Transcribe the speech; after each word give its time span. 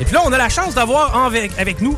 Et 0.00 0.04
puis 0.04 0.14
là, 0.14 0.20
on 0.24 0.32
a 0.32 0.38
la 0.38 0.48
chance 0.48 0.74
d'avoir 0.74 1.16
avec, 1.24 1.50
avec 1.58 1.80
nous 1.80 1.96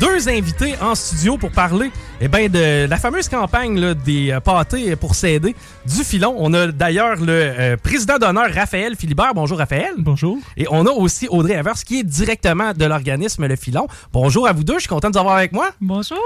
deux 0.00 0.26
invités 0.28 0.74
en 0.80 0.94
studio 0.94 1.36
pour 1.36 1.50
parler 1.50 1.90
eh 2.20 2.28
ben, 2.28 2.48
de 2.48 2.86
la 2.86 2.96
fameuse 2.96 3.28
campagne 3.28 3.78
là, 3.78 3.92
des 3.92 4.30
euh, 4.30 4.40
pâtés 4.40 4.96
pour 4.96 5.14
s'aider 5.14 5.54
du 5.86 6.02
filon. 6.02 6.34
On 6.38 6.54
a 6.54 6.68
d'ailleurs 6.68 7.16
le 7.16 7.30
euh, 7.30 7.76
président 7.76 8.16
d'honneur 8.16 8.50
Raphaël 8.52 8.96
Philibert. 8.96 9.34
Bonjour 9.34 9.58
Raphaël. 9.58 9.92
Bonjour. 9.98 10.38
Et 10.56 10.66
on 10.70 10.86
a 10.86 10.90
aussi 10.90 11.28
Audrey 11.28 11.52
Evers 11.52 11.84
qui 11.84 12.00
est 12.00 12.04
directement 12.04 12.72
de 12.72 12.86
l'organisme 12.86 13.46
Le 13.46 13.56
Filon. 13.56 13.86
Bonjour 14.14 14.48
à 14.48 14.52
vous 14.52 14.64
deux, 14.64 14.76
je 14.76 14.80
suis 14.80 14.88
content 14.88 15.10
de 15.10 15.14
vous 15.14 15.20
avoir 15.20 15.36
avec 15.36 15.52
moi. 15.52 15.70
Bonjour. 15.80 16.18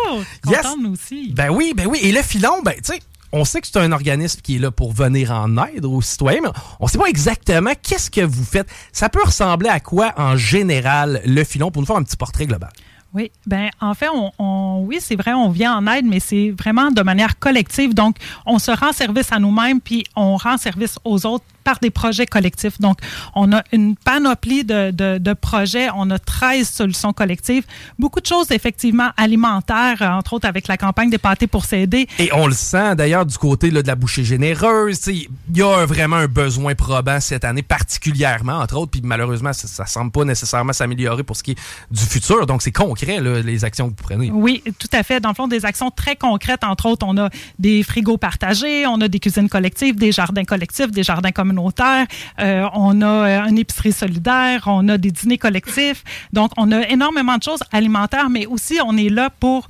Yes. 0.46 0.58
Content 0.58 0.76
nous 0.80 0.92
aussi. 0.92 1.32
Ben 1.34 1.50
oui, 1.50 1.72
ben 1.76 1.86
oui. 1.88 1.98
Et 2.02 2.12
Le 2.12 2.22
Filon, 2.22 2.62
ben 2.64 2.74
tu 2.76 2.92
sais, 2.92 3.00
on 3.32 3.44
sait 3.44 3.60
que 3.60 3.66
c'est 3.66 3.78
un 3.78 3.92
organisme 3.92 4.40
qui 4.40 4.56
est 4.56 4.58
là 4.58 4.70
pour 4.70 4.92
venir 4.92 5.30
en 5.32 5.56
aide 5.66 5.84
aux 5.84 6.00
citoyens, 6.02 6.40
mais 6.42 6.48
on 6.80 6.86
sait 6.86 6.98
pas 6.98 7.06
exactement 7.08 7.72
qu'est-ce 7.82 8.10
que 8.10 8.20
vous 8.20 8.44
faites. 8.44 8.68
Ça 8.92 9.08
peut 9.08 9.22
ressembler 9.24 9.68
à 9.68 9.80
quoi 9.80 10.12
en 10.16 10.36
général 10.36 11.20
Le 11.26 11.44
Filon 11.44 11.70
pour 11.70 11.82
nous 11.82 11.86
faire 11.86 11.96
un 11.96 12.02
petit 12.02 12.16
portrait 12.16 12.46
global? 12.46 12.70
Oui, 13.14 13.30
ben 13.46 13.70
en 13.80 13.94
fait, 13.94 14.08
on- 14.38 14.80
oui, 14.86 14.98
c'est 15.00 15.16
vrai, 15.16 15.32
on 15.32 15.48
vient 15.48 15.74
en 15.76 15.86
aide, 15.86 16.04
mais 16.06 16.20
c'est 16.20 16.50
vraiment 16.50 16.90
de 16.90 17.00
manière 17.02 17.38
collective. 17.38 17.94
Donc, 17.94 18.16
on 18.44 18.58
se 18.58 18.70
rend 18.70 18.92
service 18.92 19.32
à 19.32 19.38
nous-mêmes, 19.38 19.80
puis 19.80 20.04
on 20.16 20.36
rend 20.36 20.58
service 20.58 20.98
aux 21.04 21.24
autres 21.24 21.44
par 21.66 21.80
des 21.80 21.90
projets 21.90 22.26
collectifs. 22.26 22.80
Donc, 22.80 22.98
on 23.34 23.52
a 23.52 23.62
une 23.72 23.96
panoplie 23.96 24.62
de, 24.64 24.92
de, 24.92 25.18
de 25.18 25.32
projets. 25.32 25.88
On 25.96 26.08
a 26.12 26.18
13 26.20 26.68
solutions 26.68 27.12
collectives. 27.12 27.64
Beaucoup 27.98 28.20
de 28.20 28.26
choses, 28.26 28.52
effectivement, 28.52 29.10
alimentaires, 29.16 30.00
entre 30.02 30.34
autres 30.34 30.46
avec 30.48 30.68
la 30.68 30.76
campagne 30.76 31.10
des 31.10 31.18
pâtés 31.18 31.48
pour 31.48 31.64
s'aider. 31.64 32.06
Et 32.20 32.30
on 32.32 32.46
le 32.46 32.52
sent 32.54 32.94
d'ailleurs 32.94 33.26
du 33.26 33.36
côté 33.36 33.70
là, 33.72 33.82
de 33.82 33.88
la 33.88 33.96
bouchée 33.96 34.22
généreuse. 34.24 35.00
Il 35.08 35.26
y 35.54 35.62
a 35.62 35.78
un- 35.78 35.86
vraiment 35.86 36.16
un 36.16 36.28
besoin 36.28 36.74
probant 36.76 37.18
cette 37.18 37.44
année, 37.44 37.62
particulièrement, 37.62 38.58
entre 38.60 38.76
autres. 38.76 38.92
Puis 38.92 39.00
malheureusement, 39.02 39.52
ça, 39.52 39.66
ça 39.66 39.86
semble 39.86 40.12
pas 40.12 40.24
nécessairement 40.24 40.72
s'améliorer 40.72 41.24
pour 41.24 41.36
ce 41.36 41.42
qui 41.42 41.50
est 41.52 41.58
du 41.90 42.00
futur. 42.02 42.46
Donc 42.46 42.62
c'est 42.62 42.72
concret, 42.72 43.20
là, 43.20 43.40
les 43.42 43.64
actions 43.64 43.86
que 43.90 43.96
vous 43.96 44.02
prenez. 44.08 44.30
Oui, 44.30 44.62
tout 44.78 44.88
à 44.92 45.02
fait. 45.02 45.18
Dans 45.18 45.30
le 45.30 45.34
fond, 45.34 45.48
des 45.48 45.64
actions 45.66 45.90
très 45.90 46.14
concrètes. 46.14 46.62
Entre 46.62 46.86
autres, 46.86 47.04
on 47.08 47.16
a 47.18 47.28
des 47.58 47.82
frigos 47.82 48.18
partagés, 48.18 48.86
on 48.86 49.00
a 49.00 49.08
des 49.08 49.18
cuisines 49.18 49.48
collectives, 49.48 49.96
des 49.96 50.12
jardins 50.12 50.44
collectifs, 50.44 50.92
des 50.92 51.02
jardins 51.02 51.32
communautaires. 51.32 51.55
Euh, 51.58 52.68
on 52.74 53.00
a 53.02 53.06
euh, 53.06 53.48
une 53.48 53.58
épicerie 53.58 53.92
solidaire, 53.92 54.64
on 54.66 54.88
a 54.88 54.98
des 54.98 55.10
dîners 55.10 55.38
collectifs. 55.38 56.04
Donc, 56.32 56.52
on 56.56 56.70
a 56.72 56.88
énormément 56.88 57.36
de 57.36 57.42
choses 57.42 57.62
alimentaires, 57.72 58.30
mais 58.30 58.46
aussi, 58.46 58.78
on 58.84 58.96
est 58.96 59.08
là 59.08 59.30
pour 59.30 59.68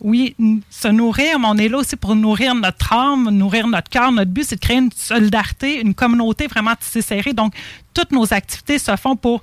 oui, 0.00 0.36
se 0.68 0.88
nourrir, 0.88 1.38
mais 1.38 1.46
on 1.48 1.56
est 1.56 1.68
là 1.68 1.78
aussi 1.78 1.96
pour 1.96 2.14
nourrir 2.14 2.54
notre 2.54 2.92
âme, 2.92 3.30
nourrir 3.30 3.66
notre 3.66 3.88
cœur. 3.88 4.12
Notre 4.12 4.30
but, 4.30 4.44
c'est 4.44 4.56
de 4.56 4.60
créer 4.60 4.76
une 4.76 4.90
solidarité, 4.94 5.80
une 5.80 5.94
communauté 5.94 6.46
vraiment 6.46 6.74
tissée 6.78 7.00
serrée. 7.00 7.32
Donc, 7.32 7.54
toutes 7.94 8.12
nos 8.12 8.34
activités 8.34 8.78
se 8.78 8.94
font 8.96 9.16
pour 9.16 9.40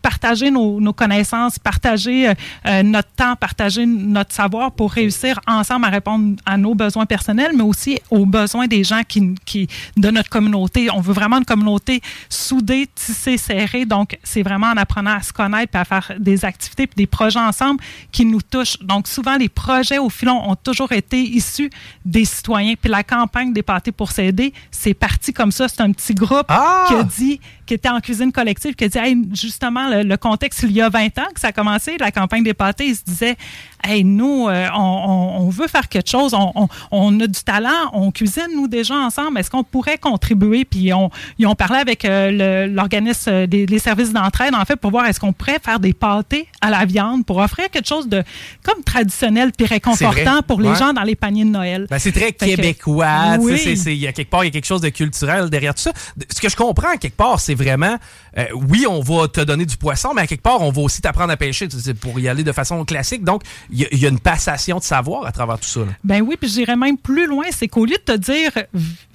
partager 0.00 0.50
nos, 0.50 0.80
nos 0.80 0.92
connaissances, 0.92 1.58
partager 1.58 2.28
euh, 2.28 2.34
euh, 2.66 2.82
notre 2.82 3.10
temps, 3.10 3.36
partager 3.36 3.84
notre 3.84 4.32
savoir 4.32 4.72
pour 4.72 4.92
réussir 4.92 5.40
ensemble 5.46 5.84
à 5.84 5.88
répondre 5.88 6.36
à 6.46 6.56
nos 6.56 6.74
besoins 6.74 7.04
personnels, 7.04 7.52
mais 7.54 7.62
aussi 7.62 8.00
aux 8.10 8.24
besoins 8.24 8.66
des 8.66 8.84
gens 8.84 9.02
qui, 9.06 9.34
qui, 9.44 9.68
de 9.96 10.10
notre 10.10 10.30
communauté. 10.30 10.88
On 10.92 11.00
veut 11.00 11.12
vraiment 11.12 11.38
une 11.38 11.44
communauté 11.44 12.00
soudée, 12.28 12.88
tissée, 12.94 13.36
serrée. 13.36 13.84
Donc, 13.84 14.18
c'est 14.22 14.42
vraiment 14.42 14.68
en 14.68 14.76
apprenant 14.76 15.16
à 15.16 15.22
se 15.22 15.32
connaître 15.32 15.74
et 15.74 15.78
à 15.78 15.84
faire 15.84 16.12
des 16.18 16.44
activités 16.44 16.86
puis 16.86 16.96
des 16.96 17.06
projets 17.06 17.40
ensemble 17.40 17.80
qui 18.12 18.24
nous 18.24 18.40
touchent. 18.40 18.78
Donc, 18.80 19.08
souvent, 19.08 19.36
les 19.36 19.48
projets 19.48 19.98
au 19.98 20.08
filon 20.08 20.48
ont 20.48 20.56
toujours 20.56 20.92
été 20.92 21.20
issus 21.20 21.70
des 22.04 22.24
citoyens. 22.24 22.74
Puis 22.80 22.90
la 22.90 23.02
campagne 23.02 23.52
des 23.52 23.62
pâtés 23.62 23.92
pour 23.92 24.12
s'aider, 24.12 24.52
c'est 24.70 24.94
parti 24.94 25.32
comme 25.32 25.52
ça. 25.52 25.68
C'est 25.68 25.80
un 25.80 25.92
petit 25.92 26.14
groupe 26.14 26.46
Ah! 26.48 26.84
qui 26.88 26.94
a 26.94 27.02
dit, 27.02 27.40
qui 27.68 27.74
était 27.74 27.88
en 27.90 28.00
cuisine 28.00 28.32
collective, 28.32 28.74
qui 28.74 28.84
a 28.84 28.88
dit, 28.88 28.98
Hey, 28.98 29.16
justement, 29.34 29.88
le, 29.88 30.02
le 30.02 30.16
contexte, 30.16 30.62
il 30.64 30.72
y 30.72 30.80
a 30.80 30.88
20 30.88 31.06
ans 31.18 31.28
que 31.34 31.40
ça 31.40 31.48
a 31.48 31.52
commencé, 31.52 31.96
la 32.00 32.10
campagne 32.10 32.42
des 32.42 32.54
pâtés, 32.54 32.86
il 32.86 32.96
se 32.96 33.04
disait, 33.04 33.36
hey, 33.84 34.02
nous, 34.04 34.48
euh, 34.48 34.66
on, 34.74 35.48
veut 35.50 35.68
faire 35.68 35.88
quelque 35.88 36.08
chose, 36.10 36.34
on, 36.34 36.50
on- 36.54 36.68
on 36.90 37.20
a 37.20 37.26
du 37.26 37.40
talent, 37.44 37.90
on 37.92 38.10
cuisine, 38.10 38.46
nous, 38.54 38.66
déjà 38.68 38.94
ensemble, 38.94 39.38
est-ce 39.38 39.50
qu'on 39.50 39.62
pourrait 39.64 39.98
contribuer? 39.98 40.64
Puis 40.64 40.92
on, 40.92 41.10
ils 41.38 41.46
ont 41.46 41.54
parlé 41.54 41.78
avec 41.78 42.04
euh, 42.04 42.66
l'organisme 42.66 43.30
euh, 43.30 43.46
des 43.46 43.66
les 43.66 43.78
services 43.78 44.12
d'entraide, 44.12 44.54
en 44.54 44.64
fait, 44.64 44.76
pour 44.76 44.90
voir 44.90 45.06
est-ce 45.06 45.20
qu'on 45.20 45.32
pourrait 45.34 45.58
faire 45.62 45.78
des 45.78 45.92
pâtés 45.92 46.48
à 46.60 46.70
la 46.70 46.84
viande 46.86 47.24
pour 47.26 47.36
offrir 47.38 47.68
quelque 47.70 47.86
chose 47.86 48.08
de 48.08 48.22
comme 48.62 48.82
traditionnel 48.82 49.52
puis 49.56 49.66
réconfortant 49.66 50.42
pour 50.46 50.60
les 50.60 50.68
Ouais. 50.70 50.76
gens 50.76 50.92
dans 50.92 51.02
les 51.02 51.14
paniers 51.16 51.44
de 51.44 51.50
Noël. 51.50 51.86
Ben, 51.90 51.98
c'est 51.98 52.12
très 52.12 52.26
Fait 52.38 52.56
québécois. 52.56 53.36
Oui. 53.40 53.60
Il 53.86 53.94
y 53.94 54.06
a 54.06 54.12
quelque 54.12 54.30
part, 54.30 54.44
il 54.44 54.48
y 54.48 54.50
a 54.50 54.52
quelque 54.52 54.66
chose 54.66 54.80
de 54.80 54.88
culturel 54.88 55.50
derrière 55.50 55.74
tout 55.74 55.82
ça. 55.82 55.92
Ce 56.30 56.40
que 56.40 56.48
je 56.48 56.56
comprends, 56.56 56.96
quelque 56.98 57.16
part, 57.16 57.40
c'est 57.40 57.54
vraiment, 57.58 57.98
euh, 58.38 58.44
oui, 58.54 58.86
on 58.88 59.00
va 59.00 59.28
te 59.28 59.40
donner 59.40 59.66
du 59.66 59.76
poisson, 59.76 60.12
mais 60.14 60.22
à 60.22 60.26
quelque 60.26 60.42
part, 60.42 60.60
on 60.62 60.70
va 60.70 60.82
aussi 60.82 61.00
t'apprendre 61.00 61.32
à 61.32 61.36
pêcher 61.36 61.68
pour 62.00 62.18
y 62.20 62.28
aller 62.28 62.44
de 62.44 62.52
façon 62.52 62.84
classique. 62.84 63.24
Donc, 63.24 63.42
il 63.70 63.86
y, 63.92 64.06
a 64.06 64.08
une 64.08 64.20
passation 64.20 64.78
de 64.78 64.84
savoir 64.84 65.26
à 65.26 65.32
travers 65.32 65.58
tout 65.58 65.68
ça. 65.68 65.80
Ben 66.04 66.22
oui, 66.22 66.36
puis 66.40 66.48
j'irais 66.48 66.76
même 66.76 66.96
plus 66.96 67.26
loin. 67.26 67.46
C'est 67.50 67.68
qu'au 67.68 67.84
lieu 67.84 67.96
de 67.96 68.12
te 68.12 68.16
dire 68.16 68.52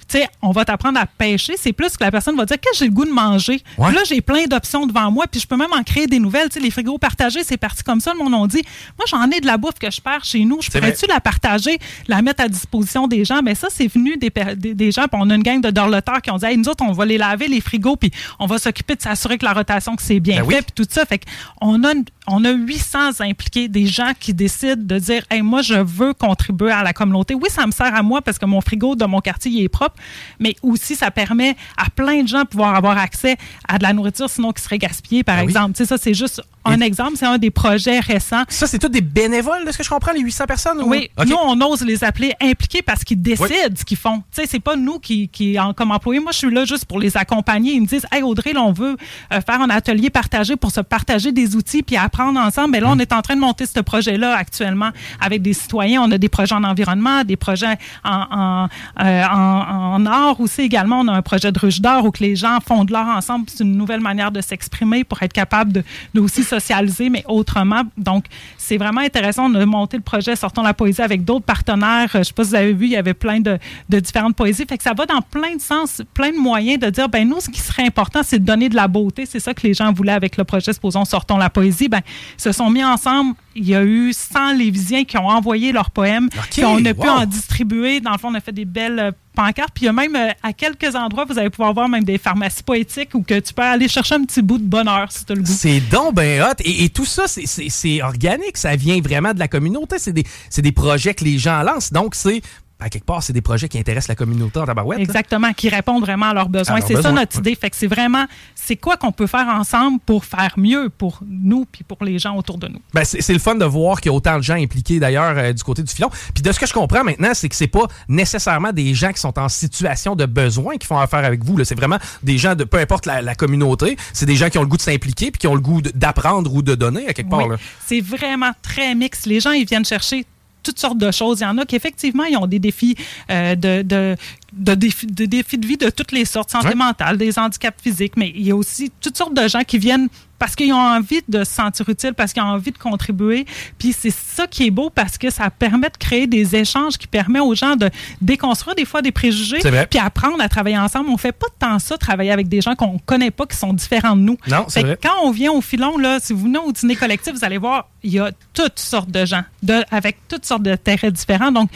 sais, 0.08 0.28
on 0.42 0.50
va 0.50 0.64
t'apprendre 0.64 0.98
à 0.98 1.06
pêcher, 1.06 1.54
c'est 1.58 1.72
plus 1.72 1.96
que 1.96 2.04
la 2.04 2.10
personne 2.10 2.36
va 2.36 2.44
dire 2.44 2.60
que 2.60 2.68
j'ai 2.74 2.86
le 2.86 2.92
goût 2.92 3.04
de 3.04 3.10
manger? 3.10 3.62
Là, 3.78 4.02
j'ai 4.06 4.20
plein 4.20 4.44
d'options 4.44 4.86
devant 4.86 5.10
moi, 5.10 5.26
puis 5.26 5.40
je 5.40 5.46
peux 5.46 5.56
même 5.56 5.72
en 5.72 5.82
créer 5.82 6.06
des 6.06 6.18
nouvelles. 6.18 6.52
sais, 6.52 6.60
les 6.60 6.70
frigos 6.70 6.98
partagés, 6.98 7.44
c'est 7.44 7.56
parti 7.56 7.82
comme 7.82 8.00
ça, 8.00 8.12
le 8.12 8.18
monde 8.18 8.34
on 8.34 8.46
dit. 8.46 8.62
Moi, 8.98 9.06
j'en 9.08 9.30
ai 9.30 9.40
de 9.40 9.46
la 9.46 9.56
bouffe 9.56 9.78
que 9.80 9.90
je 9.90 10.00
perds 10.00 10.24
chez 10.24 10.44
nous. 10.44 10.60
Je 10.60 10.70
pourrais-tu 10.70 11.06
la 11.06 11.20
partager, 11.20 11.78
la 12.08 12.22
mettre 12.22 12.42
à 12.42 12.48
disposition 12.48 13.06
des 13.06 13.24
gens? 13.24 13.36
Mais 13.36 13.52
ben, 13.52 13.56
ça, 13.56 13.68
c'est 13.70 13.86
venu 13.86 14.16
des, 14.16 14.30
des, 14.56 14.92
gens, 14.92 15.02
puis 15.08 15.20
on 15.20 15.30
a 15.30 15.34
une 15.34 15.42
gang 15.42 15.60
de 15.60 15.70
dorloteurs 15.70 16.22
qui 16.22 16.30
ont 16.30 16.36
dit, 16.36 16.56
nous 16.56 16.68
autres, 16.68 16.84
on 16.86 16.92
va 16.92 17.04
les 17.04 17.18
laver, 17.18 17.48
les 17.48 17.60
frigos, 17.60 17.96
puis 17.96 18.10
on 18.38 18.46
va 18.46 18.58
s'occuper 18.58 18.94
de 18.96 19.02
s'assurer 19.14 19.38
que 19.38 19.44
la 19.44 19.52
rotation, 19.52 19.96
que 19.96 20.02
c'est 20.02 20.20
bien 20.20 20.42
ben 20.44 20.50
fait, 20.50 20.62
puis 20.62 20.72
tout 20.74 20.86
ça. 20.88 21.04
Fait 21.04 21.20
qu'on 21.60 21.82
a, 21.84 21.92
on 22.26 22.44
a 22.44 22.52
800 22.52 23.20
impliqués, 23.20 23.68
des 23.68 23.86
gens 23.86 24.12
qui 24.18 24.32
décident 24.32 24.82
de 24.82 24.98
dire, 24.98 25.24
hey, 25.30 25.42
moi, 25.42 25.62
je 25.62 25.74
veux 25.74 26.14
contribuer 26.14 26.70
à 26.70 26.82
la 26.82 26.92
communauté. 26.92 27.34
Oui, 27.34 27.48
ça 27.50 27.66
me 27.66 27.72
sert 27.72 27.94
à 27.94 28.02
moi 28.02 28.22
parce 28.22 28.38
que 28.38 28.46
mon 28.46 28.60
frigo 28.60 28.96
de 28.96 29.04
mon 29.04 29.20
quartier, 29.20 29.50
il 29.52 29.62
est 29.64 29.68
propre, 29.68 29.96
mais 30.38 30.56
aussi 30.62 30.96
ça 30.96 31.10
permet 31.10 31.56
à 31.76 31.90
plein 31.90 32.22
de 32.22 32.28
gens 32.28 32.42
de 32.42 32.48
pouvoir 32.48 32.74
avoir 32.74 32.98
accès 32.98 33.36
à 33.68 33.78
de 33.78 33.82
la 33.82 33.92
nourriture 33.92 34.30
sinon 34.30 34.52
qui 34.52 34.62
serait 34.62 34.78
gaspillée, 34.78 35.22
par 35.22 35.38
ah 35.38 35.42
exemple. 35.42 35.72
Tu 35.72 35.78
sais, 35.78 35.86
ça, 35.86 35.98
c'est 35.98 36.14
juste 36.14 36.42
un 36.64 36.80
exemple, 36.80 37.16
c'est 37.16 37.26
un 37.26 37.36
des 37.36 37.50
projets 37.50 38.00
récents. 38.00 38.44
Ça, 38.48 38.66
c'est 38.66 38.78
tous 38.78 38.88
des 38.88 39.02
bénévoles, 39.02 39.66
de 39.66 39.70
ce 39.70 39.78
que 39.78 39.84
je 39.84 39.90
comprends, 39.90 40.12
les 40.12 40.20
800 40.20 40.44
personnes? 40.46 40.82
Oui. 40.86 41.10
Nous, 41.26 41.36
on 41.36 41.60
ose 41.60 41.82
les 41.82 42.04
appeler 42.04 42.32
impliqués 42.40 42.80
parce 42.80 43.04
qu'ils 43.04 43.20
décident 43.20 43.74
ce 43.76 43.84
qu'ils 43.84 43.98
font. 43.98 44.18
Tu 44.34 44.42
sais, 44.42 44.46
c'est 44.46 44.60
pas 44.60 44.76
nous 44.76 44.98
qui, 44.98 45.28
qui, 45.28 45.58
comme 45.76 45.90
employés. 45.90 46.20
Moi, 46.20 46.32
je 46.32 46.38
suis 46.38 46.50
là 46.50 46.64
juste 46.64 46.86
pour 46.86 46.98
les 46.98 47.16
accompagner. 47.16 47.74
Ils 47.74 47.82
me 47.82 47.86
disent, 47.86 48.06
hey, 48.10 48.22
Audrey, 48.22 48.54
là, 48.54 48.62
on 48.62 48.72
veut 48.72 48.96
euh, 49.32 49.40
faire 49.42 49.60
un 49.60 49.68
atelier 49.68 50.08
partagé 50.08 50.56
pour 50.56 50.70
se 50.70 50.80
partager 50.80 51.32
des 51.32 51.54
outils 51.54 51.82
puis 51.82 51.96
apprendre 51.96 52.13
ensemble. 52.22 52.70
Mais 52.70 52.80
là, 52.80 52.88
on 52.90 52.96
mm. 52.96 53.00
est 53.00 53.12
en 53.12 53.22
train 53.22 53.34
de 53.34 53.40
monter 53.40 53.66
ce 53.66 53.80
projet-là 53.80 54.36
actuellement 54.36 54.90
avec 55.20 55.42
des 55.42 55.52
citoyens. 55.52 56.02
On 56.02 56.10
a 56.10 56.18
des 56.18 56.28
projets 56.28 56.54
en 56.54 56.64
environnement, 56.64 57.24
des 57.24 57.36
projets 57.36 57.76
en, 58.04 58.26
en, 58.30 58.68
euh, 59.04 59.24
en, 59.24 59.94
en 59.94 60.06
art 60.06 60.40
aussi 60.40 60.62
également. 60.62 61.00
On 61.00 61.08
a 61.08 61.12
un 61.12 61.22
projet 61.22 61.52
de 61.52 61.58
ruche 61.58 61.80
d'or 61.80 62.04
où 62.04 62.10
que 62.10 62.22
les 62.22 62.36
gens 62.36 62.58
font 62.66 62.84
de 62.84 62.92
l'art 62.92 63.16
ensemble. 63.16 63.46
C'est 63.48 63.64
une 63.64 63.76
nouvelle 63.76 64.00
manière 64.00 64.30
de 64.32 64.40
s'exprimer 64.40 65.04
pour 65.04 65.22
être 65.22 65.32
capable 65.32 65.72
de, 65.72 65.82
de 66.14 66.20
aussi 66.20 66.42
socialiser, 66.42 67.10
mais 67.10 67.24
autrement. 67.28 67.82
Donc, 67.96 68.24
c'est 68.58 68.76
vraiment 68.76 69.00
intéressant. 69.00 69.50
On 69.50 69.54
a 69.54 69.66
monté 69.66 69.96
le 69.96 70.02
projet 70.02 70.36
Sortons 70.36 70.62
la 70.62 70.74
poésie 70.74 71.02
avec 71.02 71.24
d'autres 71.24 71.44
partenaires. 71.44 72.08
Je 72.12 72.18
ne 72.18 72.22
sais 72.22 72.32
pas 72.32 72.44
si 72.44 72.50
vous 72.50 72.54
avez 72.56 72.72
vu, 72.72 72.86
il 72.86 72.92
y 72.92 72.96
avait 72.96 73.14
plein 73.14 73.40
de, 73.40 73.58
différentes 73.88 74.36
poésies. 74.36 74.64
Fait 74.68 74.76
que 74.76 74.82
ça 74.82 74.94
va 74.94 75.06
dans 75.06 75.22
plein 75.22 75.56
de 75.56 75.60
sens, 75.60 76.02
plein 76.14 76.30
de 76.30 76.38
moyens 76.38 76.78
de 76.80 76.90
dire, 76.90 77.08
ben 77.08 77.28
nous, 77.28 77.40
ce 77.40 77.48
qui 77.48 77.60
serait 77.60 77.84
important, 77.84 78.20
c'est 78.22 78.38
de 78.38 78.44
donner 78.44 78.68
de 78.68 78.76
la 78.76 78.88
beauté. 78.88 79.26
C'est 79.26 79.40
ça 79.40 79.54
que 79.54 79.66
les 79.66 79.74
gens 79.74 79.92
voulaient 79.92 80.12
avec 80.12 80.36
le 80.36 80.44
projet, 80.44 80.72
supposons, 80.72 81.04
Sortons 81.04 81.36
la 81.36 81.50
poésie. 81.50 81.88
Ben, 81.88 82.00
se 82.36 82.52
sont 82.52 82.70
mis 82.70 82.84
ensemble. 82.84 83.34
Il 83.54 83.68
y 83.68 83.74
a 83.74 83.84
eu 83.84 84.12
100 84.12 84.54
Lévisiens 84.54 85.04
qui 85.04 85.16
ont 85.16 85.28
envoyé 85.28 85.72
leurs 85.72 85.90
poèmes, 85.90 86.28
qui 86.50 86.64
on 86.64 86.84
a 86.84 86.94
pu 86.94 87.08
en 87.08 87.24
distribuer. 87.26 88.00
Dans 88.00 88.12
le 88.12 88.18
fond, 88.18 88.28
on 88.30 88.34
a 88.34 88.40
fait 88.40 88.52
des 88.52 88.64
belles 88.64 89.14
pancarte. 89.34 89.70
Puis 89.74 89.84
il 89.84 89.86
y 89.86 89.88
a 89.88 89.92
même, 89.92 90.16
euh, 90.16 90.30
à 90.42 90.52
quelques 90.52 90.94
endroits, 90.94 91.24
vous 91.24 91.38
allez 91.38 91.50
pouvoir 91.50 91.74
voir 91.74 91.88
même 91.88 92.04
des 92.04 92.18
pharmacies 92.18 92.62
poétiques 92.62 93.10
où 93.14 93.22
que 93.22 93.38
tu 93.40 93.52
peux 93.52 93.62
aller 93.62 93.88
chercher 93.88 94.14
un 94.14 94.24
petit 94.24 94.40
bout 94.40 94.58
de 94.58 94.64
bonheur 94.64 95.10
si 95.10 95.24
tu 95.24 95.32
as 95.32 95.34
le 95.34 95.42
goût. 95.42 95.52
C'est 95.52 95.80
donc 95.80 96.14
ben 96.14 96.42
hot. 96.42 96.54
Et, 96.64 96.88
tout 96.88 97.04
ça, 97.04 97.24
c'est 97.26 98.02
organique. 98.02 98.56
Ça 98.56 98.76
vient 98.76 99.00
vraiment 99.00 99.34
de 99.34 99.38
la 99.38 99.48
communauté. 99.48 99.98
C'est 99.98 100.12
des, 100.12 100.24
des 100.56 100.72
projets 100.72 101.14
que 101.14 101.24
les 101.24 101.38
gens 101.38 101.62
lancent. 101.62 101.92
Donc, 101.92 102.14
c'est 102.14 102.40
à 102.84 102.90
quelque 102.90 103.06
part, 103.06 103.22
c'est 103.22 103.32
des 103.32 103.40
projets 103.40 103.66
qui 103.66 103.78
intéressent 103.78 104.08
la 104.08 104.14
communauté 104.14 104.58
en 104.60 104.66
tabarouette. 104.66 104.98
Exactement, 104.98 105.54
qui 105.54 105.70
répondent 105.70 106.02
vraiment 106.02 106.26
à 106.26 106.34
leurs 106.34 106.50
besoins. 106.50 106.82
C'est 106.82 107.00
ça 107.00 107.12
notre 107.12 107.38
idée. 107.38 107.54
Fait 107.54 107.70
que 107.70 107.76
c'est 107.76 107.86
vraiment, 107.86 108.26
c'est 108.54 108.76
quoi 108.76 108.98
qu'on 108.98 109.10
peut 109.10 109.26
faire 109.26 109.48
ensemble 109.48 110.00
pour 110.04 110.26
faire 110.26 110.52
mieux 110.58 110.90
pour 110.90 111.20
nous 111.26 111.64
puis 111.64 111.82
pour 111.82 112.04
les 112.04 112.18
gens 112.18 112.36
autour 112.36 112.58
de 112.58 112.68
nous? 112.68 112.80
Ben, 112.92 113.04
c'est 113.04 113.32
le 113.32 113.38
fun 113.38 113.54
de 113.54 113.64
voir 113.64 114.02
qu'il 114.02 114.10
y 114.10 114.12
a 114.12 114.16
autant 114.16 114.36
de 114.36 114.42
gens 114.42 114.56
impliqués 114.56 115.00
d'ailleurs 115.00 115.34
euh, 115.38 115.52
du 115.54 115.62
côté 115.62 115.82
du 115.82 115.90
filon. 115.90 116.10
Puis 116.34 116.42
de 116.42 116.52
ce 116.52 116.60
que 116.60 116.66
je 116.66 116.74
comprends 116.74 117.04
maintenant, 117.04 117.30
c'est 117.32 117.48
que 117.48 117.56
c'est 117.56 117.68
pas 117.68 117.86
nécessairement 118.06 118.72
des 118.72 118.92
gens 118.92 119.12
qui 119.12 119.20
sont 119.20 119.38
en 119.38 119.48
situation 119.48 120.14
de 120.14 120.26
besoin 120.26 120.76
qui 120.76 120.86
font 120.86 120.98
affaire 120.98 121.24
avec 121.24 121.42
vous. 121.42 121.64
C'est 121.64 121.74
vraiment 121.74 121.98
des 122.22 122.36
gens 122.36 122.54
de 122.54 122.64
peu 122.64 122.78
importe 122.78 123.06
la, 123.06 123.34
communauté. 123.34 123.96
C'est 124.12 124.26
des 124.26 124.36
gens 124.36 124.50
qui 124.50 124.58
ont 124.58 124.62
le 124.62 124.68
goût 124.68 124.76
de 124.76 124.82
s'impliquer 124.82 125.30
puis 125.30 125.38
qui 125.38 125.46
ont 125.46 125.54
le 125.54 125.60
goût 125.62 125.80
d'apprendre 125.80 126.52
ou 126.52 126.60
de 126.60 126.74
donner 126.74 127.08
à 127.08 127.14
quelque 127.14 127.30
part. 127.30 127.48
C'est 127.86 128.02
vraiment 128.02 128.52
très 128.60 128.94
mix. 128.94 129.24
Les 129.24 129.40
gens, 129.40 129.52
ils 129.52 129.66
viennent 129.66 129.86
chercher 129.86 130.26
toutes 130.64 130.80
sortes 130.80 130.98
de 130.98 131.10
choses. 131.10 131.40
Il 131.40 131.44
y 131.44 131.46
en 131.46 131.58
a 131.58 131.64
qui, 131.64 131.76
effectivement, 131.76 132.24
ils 132.24 132.36
ont 132.36 132.46
des 132.46 132.58
défis 132.58 132.96
euh, 133.30 133.54
de, 133.54 133.82
de, 133.82 134.16
de, 134.52 134.74
défis, 134.74 135.06
de 135.06 135.26
défis 135.26 135.58
de 135.58 135.66
vie 135.66 135.76
de 135.76 135.90
toutes 135.90 136.12
les 136.12 136.24
sortes, 136.24 136.50
santé 136.50 136.74
mentale, 136.74 137.16
des 137.16 137.38
handicaps 137.38 137.80
physiques, 137.82 138.14
mais 138.16 138.32
il 138.34 138.46
y 138.46 138.50
a 138.50 138.56
aussi 138.56 138.90
toutes 139.00 139.16
sortes 139.16 139.34
de 139.34 139.46
gens 139.46 139.62
qui 139.62 139.78
viennent 139.78 140.08
parce 140.38 140.56
qu'ils 140.56 140.72
ont 140.72 140.78
envie 140.78 141.22
de 141.28 141.44
se 141.44 141.52
sentir 141.52 141.88
utile, 141.88 142.12
parce 142.12 142.32
qu'ils 142.32 142.42
ont 142.42 142.46
envie 142.46 142.72
de 142.72 142.78
contribuer. 142.78 143.46
Puis 143.78 143.94
c'est 143.98 144.10
ça 144.10 144.46
qui 144.46 144.66
est 144.66 144.70
beau 144.70 144.90
parce 144.90 145.16
que 145.16 145.30
ça 145.30 145.48
permet 145.48 145.88
de 145.88 145.96
créer 145.96 146.26
des 146.26 146.56
échanges 146.56 146.98
qui 146.98 147.06
permet 147.06 147.40
aux 147.40 147.54
gens 147.54 147.76
de 147.76 147.88
déconstruire 148.20 148.74
des 148.74 148.84
fois 148.84 149.00
des 149.00 149.12
préjugés, 149.12 149.60
puis 149.88 149.98
apprendre 149.98 150.40
à 150.40 150.48
travailler 150.48 150.78
ensemble. 150.78 151.08
On 151.08 151.16
fait 151.16 151.32
pas 151.32 151.46
tant 151.58 151.78
ça, 151.78 151.96
travailler 151.96 152.30
avec 152.30 152.48
des 152.48 152.60
gens 152.60 152.74
qu'on 152.74 152.98
connaît 152.98 153.30
pas, 153.30 153.46
qui 153.46 153.56
sont 153.56 153.72
différents 153.72 154.16
de 154.16 154.22
nous. 154.22 154.36
Non, 154.48 154.66
c'est 154.68 154.82
vrai. 154.82 154.98
Quand 155.02 155.22
on 155.22 155.30
vient 155.30 155.52
au 155.52 155.60
filon, 155.60 155.96
là, 155.98 156.18
si 156.20 156.32
vous 156.32 156.44
venez 156.44 156.58
au 156.58 156.72
dîner 156.72 156.96
collectif, 156.96 157.32
vous 157.32 157.44
allez 157.44 157.58
voir, 157.58 157.88
il 158.04 158.12
y 158.12 158.18
a 158.18 158.30
toutes 158.52 158.78
sortes 158.78 159.10
de 159.10 159.24
gens, 159.24 159.42
de, 159.62 159.82
avec 159.90 160.18
toutes 160.28 160.44
sortes 160.44 160.62
de 160.62 160.76
terrains 160.76 161.10
différents. 161.10 161.50
Donc, 161.50 161.70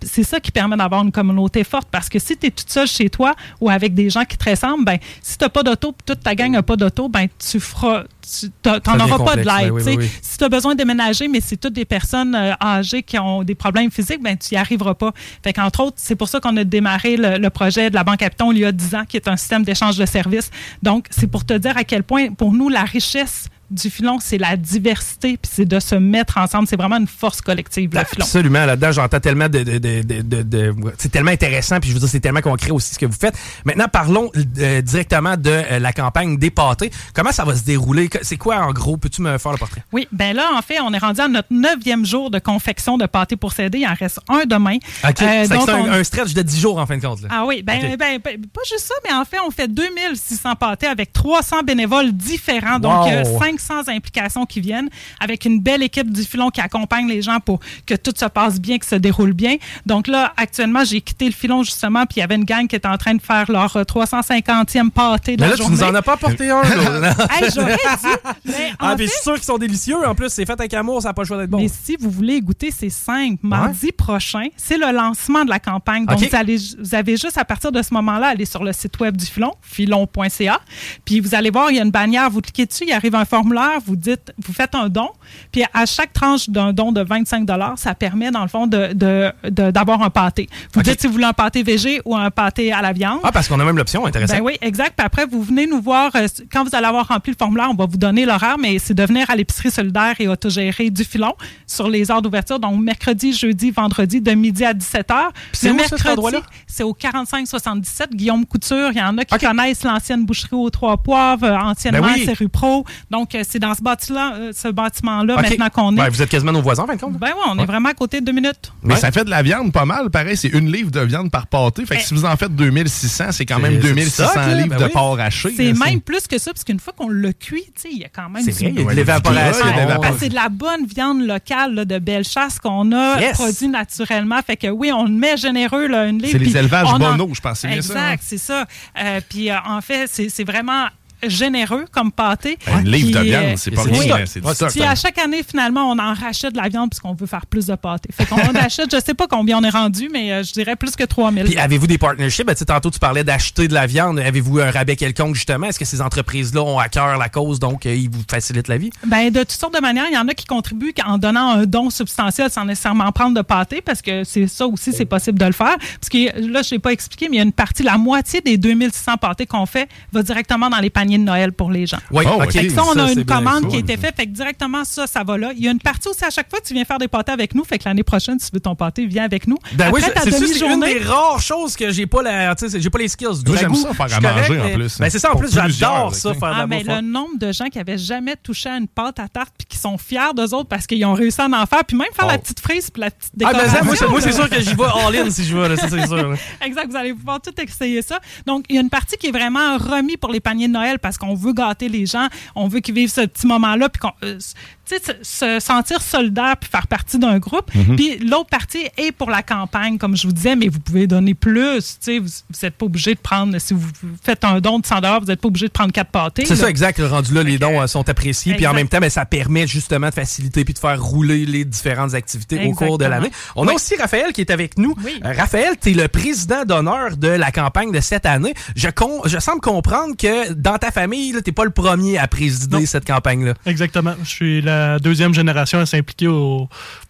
c'est 0.00 0.22
ça 0.22 0.40
qui 0.40 0.52
permet 0.52 0.76
d'avoir 0.76 1.02
une 1.02 1.12
communauté 1.12 1.64
forte 1.64 1.88
parce 1.90 2.08
que 2.08 2.18
si 2.18 2.36
tu 2.36 2.46
es 2.46 2.50
toute 2.50 2.70
seule 2.70 2.86
chez 2.86 3.10
toi 3.10 3.34
ou 3.60 3.68
avec 3.68 3.92
des 3.92 4.08
gens 4.08 4.24
qui 4.24 4.38
te 4.38 4.48
ressemblent, 4.48 4.84
ben, 4.84 4.98
si 5.20 5.36
tu 5.36 5.44
n'as 5.44 5.50
pas 5.50 5.62
d'auto, 5.62 5.94
toute 6.06 6.20
ta 6.20 6.34
gang 6.34 6.52
n'a 6.52 6.62
pas 6.62 6.76
d'auto, 6.76 7.08
ben, 7.08 7.26
tu 7.38 7.60
feras 7.60 8.04
tu 8.22 8.46
n'en 8.66 9.00
auras 9.00 9.24
pas 9.24 9.36
de 9.36 9.42
l'aide. 9.42 10.08
si 10.22 10.38
tu 10.38 10.44
as 10.44 10.48
besoin 10.48 10.74
de 10.74 10.78
déménager, 10.78 11.26
mais 11.28 11.40
c'est 11.40 11.56
toutes 11.56 11.72
des 11.72 11.84
personnes 11.84 12.34
euh, 12.34 12.52
âgées 12.62 13.02
qui 13.02 13.18
ont 13.18 13.42
des 13.42 13.56
problèmes 13.56 13.90
physiques, 13.90 14.22
ben, 14.22 14.36
tu 14.36 14.54
n'y 14.54 14.58
arriveras 14.58 14.94
pas. 14.94 15.12
Fait 15.42 15.52
qu'entre 15.52 15.80
autres, 15.80 15.96
c'est 15.98 16.14
pour 16.14 16.28
ça 16.28 16.38
qu'on 16.38 16.56
a 16.56 16.64
démarré 16.64 17.16
le, 17.16 17.48
projet 17.50 17.90
de 17.90 17.94
la 17.94 18.04
Banque 18.04 18.18
Capiton 18.18 18.52
il 18.52 18.58
y 18.58 18.64
a 18.64 18.72
10 18.72 18.94
ans, 18.94 19.04
qui 19.06 19.16
est 19.16 19.28
un 19.28 19.36
système 19.36 19.64
d'échange 19.64 19.98
de 19.98 20.06
services. 20.06 20.50
Donc, 20.82 21.06
c'est 21.10 21.26
pour 21.26 21.44
te 21.44 21.54
dire 21.54 21.76
à 21.76 21.84
quel 21.84 22.04
point, 22.04 22.32
pour 22.32 22.52
nous, 22.52 22.68
la 22.68 22.84
richesse 22.84 23.48
du 23.72 23.90
filon, 23.90 24.18
c'est 24.20 24.38
la 24.38 24.56
diversité, 24.56 25.36
puis 25.36 25.50
c'est 25.52 25.64
de 25.64 25.80
se 25.80 25.94
mettre 25.94 26.38
ensemble. 26.38 26.68
C'est 26.68 26.76
vraiment 26.76 26.96
une 26.96 27.06
force 27.06 27.40
collective, 27.40 27.90
le 27.92 28.04
filon. 28.04 28.24
Absolument. 28.24 28.66
Là-dedans, 28.66 28.92
j'entends 28.92 29.20
tellement 29.20 29.48
de... 29.48 29.62
de, 29.62 30.74
c'est 30.98 31.10
tellement 31.10 31.30
intéressant, 31.30 31.80
puis 31.80 31.90
je 31.90 31.94
veux 31.94 32.00
dire, 32.00 32.08
c'est 32.08 32.20
tellement 32.20 32.40
concret 32.40 32.70
aussi 32.70 32.94
ce 32.94 32.98
que 32.98 33.06
vous 33.06 33.16
faites. 33.18 33.36
Maintenant, 33.64 33.86
parlons 33.90 34.30
euh, 34.58 34.82
directement 34.82 35.36
de 35.36 35.50
euh, 35.50 35.78
la 35.78 35.92
campagne 35.92 36.38
des 36.38 36.50
pâtés. 36.50 36.90
Comment 37.14 37.32
ça 37.32 37.44
va 37.44 37.56
se 37.56 37.64
dérouler? 37.64 38.08
C'est 38.22 38.36
quoi, 38.36 38.56
en 38.58 38.72
gros? 38.72 38.96
Peux-tu 38.96 39.22
me 39.22 39.38
faire 39.38 39.52
le 39.52 39.58
portrait? 39.58 39.82
Oui, 39.92 40.06
ben 40.12 40.34
là, 40.36 40.50
en 40.56 40.62
fait, 40.62 40.80
on 40.80 40.92
est 40.92 40.98
rendu 40.98 41.20
à 41.20 41.28
notre 41.28 41.48
neuvième 41.50 42.04
jour 42.04 42.30
de 42.30 42.38
confection 42.38 42.98
de 42.98 43.06
pâtés 43.06 43.36
pour 43.36 43.52
s'aider. 43.52 43.78
Il 43.78 43.86
en 43.86 43.94
reste 43.94 44.20
un 44.28 44.44
demain. 44.44 44.76
OK. 44.76 45.22
Euh, 45.22 45.44
c'est 45.48 45.70
un, 45.70 46.04
stretch 46.04 46.34
de 46.34 46.42
10 46.42 46.60
jours, 46.60 46.78
en 46.78 46.86
fin 46.86 46.96
de 46.96 47.02
compte. 47.02 47.20
Ah 47.30 47.44
oui, 47.46 47.62
ben, 47.62 47.96
ben, 47.96 48.18
ben, 48.22 48.40
pas 48.52 48.60
juste 48.68 48.86
ça, 48.86 48.94
mais 49.04 49.14
en 49.14 49.24
fait, 49.24 49.38
on 49.46 49.50
fait 49.50 49.68
2600 49.68 50.56
pâtés 50.56 50.86
avec 50.86 51.12
300 51.12 51.62
bénévoles 51.62 52.12
différents. 52.12 52.78
Donc, 52.78 53.08
5 53.40 53.60
sans 53.62 53.88
implications 53.88 54.46
qui 54.46 54.60
viennent, 54.60 54.90
avec 55.20 55.44
une 55.44 55.60
belle 55.60 55.82
équipe 55.82 56.10
du 56.10 56.24
filon 56.24 56.50
qui 56.50 56.60
accompagne 56.60 57.08
les 57.08 57.22
gens 57.22 57.40
pour 57.40 57.60
que 57.86 57.94
tout 57.94 58.12
se 58.16 58.26
passe 58.26 58.60
bien, 58.60 58.78
que 58.78 58.86
se 58.86 58.96
déroule 58.96 59.32
bien. 59.32 59.56
Donc 59.86 60.06
là, 60.06 60.32
actuellement, 60.36 60.84
j'ai 60.84 61.00
quitté 61.00 61.26
le 61.26 61.32
filon 61.32 61.62
justement, 61.62 62.04
puis 62.06 62.16
il 62.16 62.20
y 62.20 62.22
avait 62.22 62.36
une 62.36 62.44
gang 62.44 62.66
qui 62.66 62.76
était 62.76 62.88
en 62.88 62.98
train 62.98 63.14
de 63.14 63.22
faire 63.22 63.50
leur 63.50 63.74
350e 63.76 64.90
pâté 64.90 65.36
de 65.36 65.42
mais 65.42 65.50
là, 65.50 65.56
Tu 65.56 65.70
nous 65.70 65.82
en 65.82 65.94
as 65.94 66.02
pas 66.02 66.14
apporté 66.14 66.50
un. 66.50 66.62
hey, 66.62 67.50
J'aurais 67.54 67.76
dit. 67.76 68.52
ah, 68.78 68.94
mais 68.96 69.06
je 69.06 69.10
suis 69.10 69.22
sûr 69.22 69.34
qu'ils 69.34 69.44
sont 69.44 69.58
délicieux. 69.58 70.06
En 70.06 70.14
plus, 70.14 70.28
c'est 70.28 70.46
fait 70.46 70.58
avec 70.58 70.74
amour, 70.74 71.02
ça 71.02 71.08
n'a 71.08 71.14
pas 71.14 71.22
le 71.22 71.26
choix 71.26 71.38
d'être 71.38 71.50
bon. 71.50 71.58
Mais 71.58 71.68
si 71.68 71.96
vous 71.96 72.10
voulez 72.10 72.40
goûter, 72.40 72.70
c'est 72.70 72.90
simple. 72.90 73.38
Mardi 73.42 73.92
prochain, 73.92 74.46
c'est 74.56 74.78
le 74.78 74.92
lancement 74.92 75.44
de 75.44 75.50
la 75.50 75.58
campagne. 75.58 76.06
Donc, 76.06 76.18
vous, 76.18 76.36
allez, 76.36 76.56
vous 76.78 76.94
avez 76.94 77.16
juste 77.16 77.38
à 77.38 77.44
partir 77.44 77.72
de 77.72 77.82
ce 77.82 77.94
moment-là, 77.94 78.28
aller 78.28 78.44
sur 78.44 78.64
le 78.64 78.72
site 78.72 78.98
web 79.00 79.16
du 79.16 79.26
filon, 79.26 79.54
filon.ca. 79.62 80.60
Puis 81.04 81.20
vous 81.20 81.34
allez 81.34 81.50
voir, 81.50 81.70
il 81.70 81.76
y 81.76 81.80
a 81.80 81.82
une 81.82 81.90
bannière, 81.90 82.30
vous 82.30 82.40
cliquez 82.40 82.66
dessus, 82.66 82.84
il 82.86 82.92
arrive 82.92 83.14
un 83.14 83.24
formulaire, 83.52 83.80
vous 83.84 83.96
dites, 83.96 84.32
vous 84.38 84.52
faites 84.52 84.74
un 84.74 84.88
don, 84.88 85.10
puis 85.50 85.64
à 85.72 85.86
chaque 85.86 86.12
tranche 86.12 86.48
d'un 86.48 86.72
don 86.72 86.92
de 86.92 87.02
25 87.02 87.48
ça 87.76 87.94
permet, 87.94 88.30
dans 88.30 88.42
le 88.42 88.48
fond, 88.48 88.66
d'avoir 88.66 89.32
de, 89.44 89.50
de, 89.50 90.04
un 90.04 90.10
pâté. 90.10 90.48
Vous 90.72 90.82
dites 90.82 91.00
si 91.00 91.06
vous 91.06 91.14
voulez 91.14 91.24
un 91.24 91.32
pâté 91.32 91.62
végé 91.62 92.00
ou 92.04 92.16
un 92.16 92.30
pâté 92.30 92.72
à 92.72 92.82
la 92.82 92.92
viande. 92.92 93.20
Ah, 93.22 93.32
parce 93.32 93.48
qu'on 93.48 93.58
a 93.60 93.64
même 93.64 93.76
l'option, 93.76 94.06
intéressant. 94.06 94.34
Ben 94.34 94.42
oui, 94.42 94.56
exact. 94.60 94.94
Puis 94.96 95.04
après, 95.06 95.26
vous 95.26 95.42
venez 95.42 95.66
nous 95.66 95.80
voir, 95.80 96.10
euh, 96.14 96.26
quand 96.52 96.64
vous 96.64 96.74
allez 96.74 96.86
avoir 96.86 97.08
rempli 97.08 97.32
le 97.32 97.36
formulaire, 97.36 97.68
on 97.70 97.74
va 97.74 97.86
vous 97.86 97.96
donner 97.96 98.24
l'horaire, 98.24 98.56
mais 98.58 98.78
c'est 98.78 98.94
de 98.94 99.04
venir 99.04 99.28
à 99.30 99.36
l'épicerie 99.36 99.70
solidaire 99.70 100.14
et 100.18 100.28
autogérée 100.28 100.90
du 100.90 101.04
filon 101.04 101.34
sur 101.66 101.88
les 101.88 102.10
heures 102.10 102.22
d'ouverture, 102.22 102.58
donc 102.58 102.80
mercredi, 102.80 103.32
jeudi, 103.32 103.70
vendredi, 103.70 104.20
de 104.20 104.32
midi 104.32 104.64
à 104.64 104.72
17h. 104.72 105.30
c'est 105.52 105.68
Le 105.68 105.74
mercredi, 105.74 106.36
c'est 106.66 106.82
au 106.82 106.94
4577 106.94 108.14
Guillaume 108.14 108.46
Couture. 108.46 108.90
Il 108.92 108.98
y 108.98 109.02
en 109.02 109.16
a 109.18 109.24
qui 109.24 109.38
connaissent 109.38 109.84
l'ancienne 109.84 110.24
boucherie 110.24 110.56
aux 110.56 110.70
Trois 110.70 110.96
Poivres, 110.96 111.44
euh, 111.44 111.56
anciennement 111.56 112.06
Ben 112.06 112.14
oui. 112.14 112.22
c'est 112.24 112.38
rue 112.38 112.48
Pro. 112.48 112.84
Donc, 113.10 113.31
c'est 113.44 113.58
dans 113.58 113.74
ce 113.74 113.82
bâtiment- 113.82 114.32
euh, 114.34 114.52
ce 114.54 114.68
bâtiment-là 114.68 115.34
Ok. 115.36 115.42
maintenant 115.42 115.68
qu'on 115.70 115.96
est. 115.96 116.00
Ouais, 116.00 116.08
vous 116.10 116.22
êtes 116.22 116.28
quasiment 116.28 116.52
nos 116.52 116.62
voisins, 116.62 116.84
en 116.84 116.86
fin 116.86 116.96
de 116.96 117.00
compte. 117.00 117.18
Ben 117.18 117.28
oui, 117.34 117.42
on 117.50 117.58
est 117.58 117.64
vraiment 117.66 117.88
à 117.90 117.94
côté 117.94 118.20
de 118.20 118.26
deux 118.26 118.32
minutes. 118.32 118.72
Mais 118.82 118.94
Ouais. 118.94 119.00
ça 119.00 119.10
fait 119.12 119.24
de 119.24 119.30
la 119.30 119.42
viande 119.42 119.72
pas 119.72 119.84
mal. 119.84 120.10
Pareil, 120.10 120.36
c'est 120.36 120.48
une 120.48 120.70
livre 120.70 120.90
de 120.90 121.00
viande 121.00 121.30
par 121.30 121.46
pâté. 121.46 121.84
Fait 121.86 121.96
que 121.96 122.00
Eh. 122.02 122.04
si 122.04 122.14
vous 122.14 122.24
en 122.24 122.36
faites 122.36 122.54
2600, 122.54 123.32
c'est 123.32 123.46
quand 123.46 123.58
même 123.58 123.74
c'est 123.80 123.88
2600 123.88 124.22
du 124.24 124.30
stock, 124.30 124.36
là. 124.46 124.54
livres 124.54 124.68
Ben 124.70 124.78
de 124.78 124.84
oui. 124.84 124.90
porc 124.92 125.20
haché. 125.20 125.52
C'est 125.56 125.72
là, 125.72 125.86
même 125.86 126.00
plus 126.00 126.26
que 126.26 126.38
ça, 126.38 126.52
parce 126.52 126.64
qu'une 126.64 126.80
fois 126.80 126.92
qu'on 126.96 127.08
l'a 127.08 127.32
cuit, 127.32 127.64
il 127.90 127.98
y 127.98 128.04
a 128.04 128.08
quand 128.08 128.28
même 128.28 128.42
C'est 128.42 128.60
l'évaporation. 128.70 129.64
Ah, 130.02 130.10
c'est 130.18 130.28
de 130.28 130.34
la 130.34 130.48
bonne 130.48 130.86
viande 130.86 131.22
locale 131.26 131.74
là, 131.74 131.84
de 131.84 131.98
belle 131.98 132.24
chasse 132.24 132.58
qu'on 132.58 132.92
a 132.92 133.20
Yes. 133.20 133.32
produit 133.38 133.68
naturellement. 133.68 134.40
Fait 134.46 134.56
que 134.56 134.68
oui, 134.68 134.90
on 134.92 135.04
le 135.04 135.10
met 135.12 135.36
généreux 135.36 135.86
là, 135.86 136.06
une 136.06 136.18
livre. 136.18 136.32
C'est 136.32 136.38
les 136.38 136.56
élevages 136.56 136.86
en- 136.88 136.98
je 137.32 137.40
pense. 137.40 137.60
C'est 137.60 137.68
bien 137.68 137.82
ça, 137.82 137.94
Exact, 137.94 138.22
c'est 138.26 138.38
ça. 138.38 138.66
Euh, 138.98 139.20
puis 139.28 139.50
euh, 139.50 139.56
en 139.66 139.80
fait, 139.80 140.06
c'est 140.10 140.28
c'est 140.28 140.44
vraiment 140.44 140.86
généreux 141.26 141.84
comme 141.90 142.12
pâté. 142.12 142.58
Ben, 142.66 142.80
Une 142.80 142.90
livre 142.90 143.18
de 143.18 143.24
viande, 143.24 143.44
euh, 143.44 143.54
c'est 143.56 143.70
pas 143.70 143.82
rien, 143.82 144.26
c'est 144.26 144.40
du. 144.40 144.72
Puis 144.72 144.82
à 144.82 144.94
chaque 144.94 145.18
année, 145.18 145.42
finalement, 145.46 145.90
on 145.90 145.98
en 145.98 146.14
rachète 146.14 146.52
de 146.52 146.58
la 146.58 146.68
viande 146.68 146.90
puisqu'on 146.90 147.14
veut 147.14 147.26
faire 147.26 147.46
plus 147.46 147.66
de 147.66 147.74
pâté. 147.74 148.10
Fait 148.12 148.26
qu'on 148.26 148.36
en 148.36 148.54
achète, 148.54 148.90
je 148.92 149.00
sais 149.04 149.14
pas 149.14 149.26
combien 149.26 149.58
on 149.58 149.64
est 149.64 149.70
rendu, 149.70 150.08
mais 150.12 150.32
euh, 150.32 150.42
je 150.42 150.52
dirais 150.52 150.76
plus 150.76 150.96
que 150.96 151.04
3000. 151.04 151.44
Puis 151.44 151.58
avez-vous 151.58 151.86
des 151.86 151.98
partnerships? 151.98 152.46
Ben, 152.46 152.54
tantôt, 152.54 152.90
tu 152.90 152.98
parlais 152.98 153.24
d'acheter 153.24 153.68
de 153.68 153.74
la 153.74 153.86
viande. 153.86 154.18
Avez-vous 154.18 154.60
un 154.60 154.70
rabais 154.70 154.96
quelconque, 154.96 155.34
justement? 155.34 155.66
Est-ce 155.66 155.78
que 155.78 155.84
ces 155.84 156.00
entreprises-là 156.00 156.62
ont 156.62 156.78
à 156.78 156.88
cœur 156.88 157.18
la 157.18 157.28
cause, 157.28 157.58
donc 157.58 157.86
euh, 157.86 157.94
ils 157.94 158.10
vous 158.10 158.22
facilitent 158.28 158.68
la 158.68 158.78
vie? 158.78 158.90
Ben, 159.06 159.30
de 159.30 159.40
toutes 159.40 159.52
sortes 159.52 159.74
de 159.74 159.80
manières. 159.80 160.06
Il 160.10 160.14
y 160.14 160.18
en 160.18 160.28
a 160.28 160.34
qui 160.34 160.46
contribuent 160.46 160.94
en 161.04 161.18
donnant 161.18 161.50
un 161.50 161.66
don 161.66 161.90
substantiel 161.90 162.50
sans 162.50 162.64
nécessairement 162.64 163.10
prendre 163.12 163.36
de 163.36 163.42
pâté, 163.42 163.80
parce 163.80 164.02
que 164.02 164.24
c'est 164.24 164.46
ça 164.46 164.66
aussi, 164.66 164.92
c'est 164.92 165.04
possible 165.04 165.38
de 165.38 165.46
le 165.46 165.52
faire. 165.52 165.76
Parce 165.78 166.08
que 166.10 166.40
là, 166.48 166.62
je 166.62 166.70
l'ai 166.72 166.78
pas 166.78 166.92
expliqué, 166.92 167.28
mais 167.28 167.36
il 167.36 167.38
y 167.38 167.42
a 167.42 167.44
une 167.44 167.52
partie, 167.52 167.82
la 167.82 167.98
moitié 167.98 168.40
des 168.40 168.56
2600 168.56 169.16
pâtés 169.18 169.46
qu'on 169.46 169.66
fait 169.66 169.88
va 170.12 170.22
directement 170.22 170.70
dans 170.70 170.78
les 170.78 170.90
paniers 170.90 171.11
de 171.18 171.24
Noël 171.24 171.52
pour 171.52 171.70
les 171.70 171.86
gens. 171.86 171.98
Oui, 172.10 172.24
Oh, 172.26 172.34
ok. 172.36 172.44
ok. 172.44 172.52
Fait 172.52 172.66
que 172.66 172.72
ça, 172.72 172.82
on 172.84 172.98
a 172.98 173.10
une 173.12 173.24
commande 173.24 173.68
qui 173.68 173.76
a 173.76 173.78
été 173.80 173.96
faite. 173.96 174.14
Fait 174.16 174.26
que 174.26 174.30
directement, 174.32 174.84
ça, 174.84 175.06
ça 175.06 175.22
va 175.24 175.36
là. 175.38 175.52
Il 175.56 175.62
y 175.64 175.68
a 175.68 175.70
une 175.72 175.78
partie 175.80 176.08
aussi 176.08 176.24
à 176.24 176.30
chaque 176.30 176.48
fois 176.50 176.60
que 176.60 176.66
tu 176.66 176.74
viens 176.74 176.84
faire 176.84 176.98
des 176.98 177.08
pâtés 177.08 177.32
avec 177.32 177.54
nous. 177.54 177.64
Fait 177.64 177.78
que 177.78 177.84
l'année 177.86 178.02
prochaine, 178.02 178.38
si 178.38 178.50
tu 178.50 178.56
veux 178.56 178.60
ton 178.60 178.74
pâté, 178.74 179.06
viens 179.06 179.24
avec 179.24 179.46
nous. 179.46 179.56
Ben 179.74 179.90
oui, 179.92 180.02
Après 180.04 180.30
c'est 180.30 180.60
une 180.66 180.80
des 180.80 180.98
rares 181.00 181.40
choses 181.40 181.76
que 181.76 181.90
j'ai 181.90 182.06
pas 182.06 182.22
la, 182.22 182.54
j'ai 182.74 182.90
pas 182.90 182.98
les 182.98 183.08
skills. 183.08 183.42
Du 183.44 183.50
Moi, 183.50 183.60
j'aime 183.60 183.74
ça, 183.74 183.92
faire 183.94 184.08
je 184.08 184.14
à 184.16 184.20
manger, 184.20 184.60
en 184.60 184.74
plus. 184.74 184.98
Ben, 184.98 185.10
c'est 185.10 185.18
ça, 185.18 185.32
en 185.32 185.36
plus, 185.36 185.52
j'adore 185.52 186.14
ça, 186.14 186.34
faire 186.34 186.52
Ah, 186.54 186.66
mais 186.66 186.82
le 186.82 187.00
nombre 187.00 187.38
de 187.38 187.52
gens 187.52 187.66
qui 187.66 187.78
avaient 187.78 187.98
jamais 187.98 188.36
touché 188.42 188.68
à 188.68 188.76
une 188.76 188.88
pâte 188.88 189.18
à 189.18 189.28
tarte 189.28 189.54
puis 189.58 189.66
qui 189.66 189.78
sont 189.78 189.98
fiers 189.98 190.32
d'eux 190.36 190.54
autres 190.54 190.68
parce 190.68 190.86
qu'ils 190.86 191.04
ont 191.04 191.14
réussi 191.14 191.40
à 191.40 191.46
en 191.46 191.66
faire, 191.66 191.84
puis 191.84 191.96
même 191.96 192.08
faire 192.14 192.26
Oh. 192.28 192.30
la 192.30 192.38
petite 192.38 192.60
frise 192.60 192.90
puis 192.90 193.00
la 193.02 193.10
petite 193.10 193.32
Ah, 193.44 193.52
ben, 193.52 193.62
décoration. 193.64 194.10
moi, 194.10 194.20
c'est- 194.20 194.32
sûr 194.32 194.48
que 194.48 194.60
j'y 194.60 194.74
vais 194.74 194.84
all-in 194.84 195.30
si 195.30 195.44
je 195.44 195.76
c'est 195.76 196.06
sûr. 196.06 196.16
là. 196.30 196.36
Exact, 196.64 196.88
vous 196.90 196.96
allez 196.96 197.12
pouvoir 197.14 197.40
tout 197.40 197.50
essayer 197.60 198.00
ça. 198.02 198.20
Donc, 198.46 198.64
il 198.68 198.76
y 198.76 198.78
a 198.78 198.82
une 198.82 198.90
partie 198.90 199.16
qui 199.16 199.26
est 199.28 199.32
vraiment 199.32 199.76
remis 199.78 200.16
pour 200.16 200.30
les 200.30 200.40
paniers 200.40 200.68
de 200.68 200.72
Noël 200.72 200.98
parce 201.02 201.18
qu'on 201.18 201.34
veut 201.34 201.52
gâter 201.52 201.88
les 201.88 202.06
gens, 202.06 202.28
on 202.54 202.68
veut 202.68 202.80
qu'ils 202.80 202.94
vivent 202.94 203.10
ce 203.10 203.22
petit 203.22 203.46
moment-là, 203.46 203.88
puis 203.88 204.00
qu'on, 204.00 204.12
euh, 204.24 204.38
se, 204.84 204.96
se 205.22 205.60
sentir 205.60 206.00
solidaire 206.02 206.56
puis 206.60 206.68
faire 206.70 206.86
partie 206.86 207.18
d'un 207.18 207.38
groupe. 207.38 207.70
Puis 207.96 208.18
l'autre 208.18 208.50
partie 208.50 208.86
est 208.98 209.12
pour 209.12 209.30
la 209.30 209.42
campagne, 209.42 209.98
comme 209.98 210.16
je 210.16 210.26
vous 210.26 210.32
disais, 210.32 210.56
mais 210.56 210.68
vous 210.68 210.80
pouvez 210.80 211.06
donner 211.06 211.34
plus. 211.34 211.78
Tu 211.78 211.94
sais, 212.00 212.18
vous 212.18 212.28
n'êtes 212.62 212.74
pas 212.74 212.86
obligé 212.86 213.14
de 213.14 213.20
prendre, 213.20 213.58
si 213.58 213.74
vous 213.74 213.86
faites 214.22 214.44
un 214.44 214.60
don 214.60 214.78
de 214.78 214.86
100 214.86 215.00
vous 215.20 215.26
n'êtes 215.26 215.40
pas 215.40 215.48
obligé 215.48 215.66
de 215.66 215.72
prendre 215.72 215.92
quatre 215.92 216.10
pâtés. 216.10 216.44
C'est 216.46 216.56
ça, 216.56 216.68
exact. 216.68 216.98
Le 216.98 217.06
rendu 217.06 217.32
là, 217.34 217.42
les 217.42 217.58
dons 217.58 217.80
euh, 217.80 217.86
sont 217.86 218.08
appréciés. 218.08 218.54
Puis 218.54 218.66
en 218.66 218.74
même 218.74 218.88
temps, 218.88 218.98
ben, 219.00 219.10
ça 219.10 219.24
permet 219.24 219.66
justement 219.66 220.08
de 220.08 220.14
faciliter 220.14 220.64
puis 220.64 220.74
de 220.74 220.78
faire 220.78 221.02
rouler 221.02 221.46
les 221.46 221.64
différentes 221.64 222.14
activités 222.14 222.66
au 222.66 222.72
cours 222.72 222.98
de 222.98 223.04
l'année. 223.04 223.30
On 223.56 223.66
a 223.68 223.72
aussi 223.72 223.94
Raphaël 223.96 224.32
qui 224.32 224.40
est 224.40 224.50
avec 224.50 224.78
nous. 224.78 224.94
Oui. 225.04 225.20
Euh, 225.24 225.32
Raphaël, 225.36 225.74
tu 225.80 225.90
es 225.90 225.94
le 225.94 226.08
président 226.08 226.64
d'honneur 226.64 227.16
de 227.16 227.28
la 227.28 227.50
campagne 227.50 227.92
de 227.92 228.00
cette 228.00 228.26
année. 228.26 228.54
Je, 228.76 228.88
con- 228.88 229.22
je 229.24 229.38
semble 229.38 229.60
comprendre 229.60 230.16
que 230.16 230.52
dans 230.52 230.78
ta 230.78 230.90
famille, 230.90 231.32
tu 231.32 231.38
n'es 231.46 231.52
pas 231.52 231.64
le 231.64 231.70
premier 231.70 232.18
à 232.18 232.26
présider 232.28 232.78
Non. 232.80 232.86
cette 232.86 233.06
campagne-là. 233.06 233.54
Exactement. 233.66 234.14
Je 234.22 234.28
suis 234.28 234.62
la 234.62 234.71
deuxième 234.98 235.34
génération 235.34 235.78
à 235.78 235.86
s'impliquer 235.86 236.28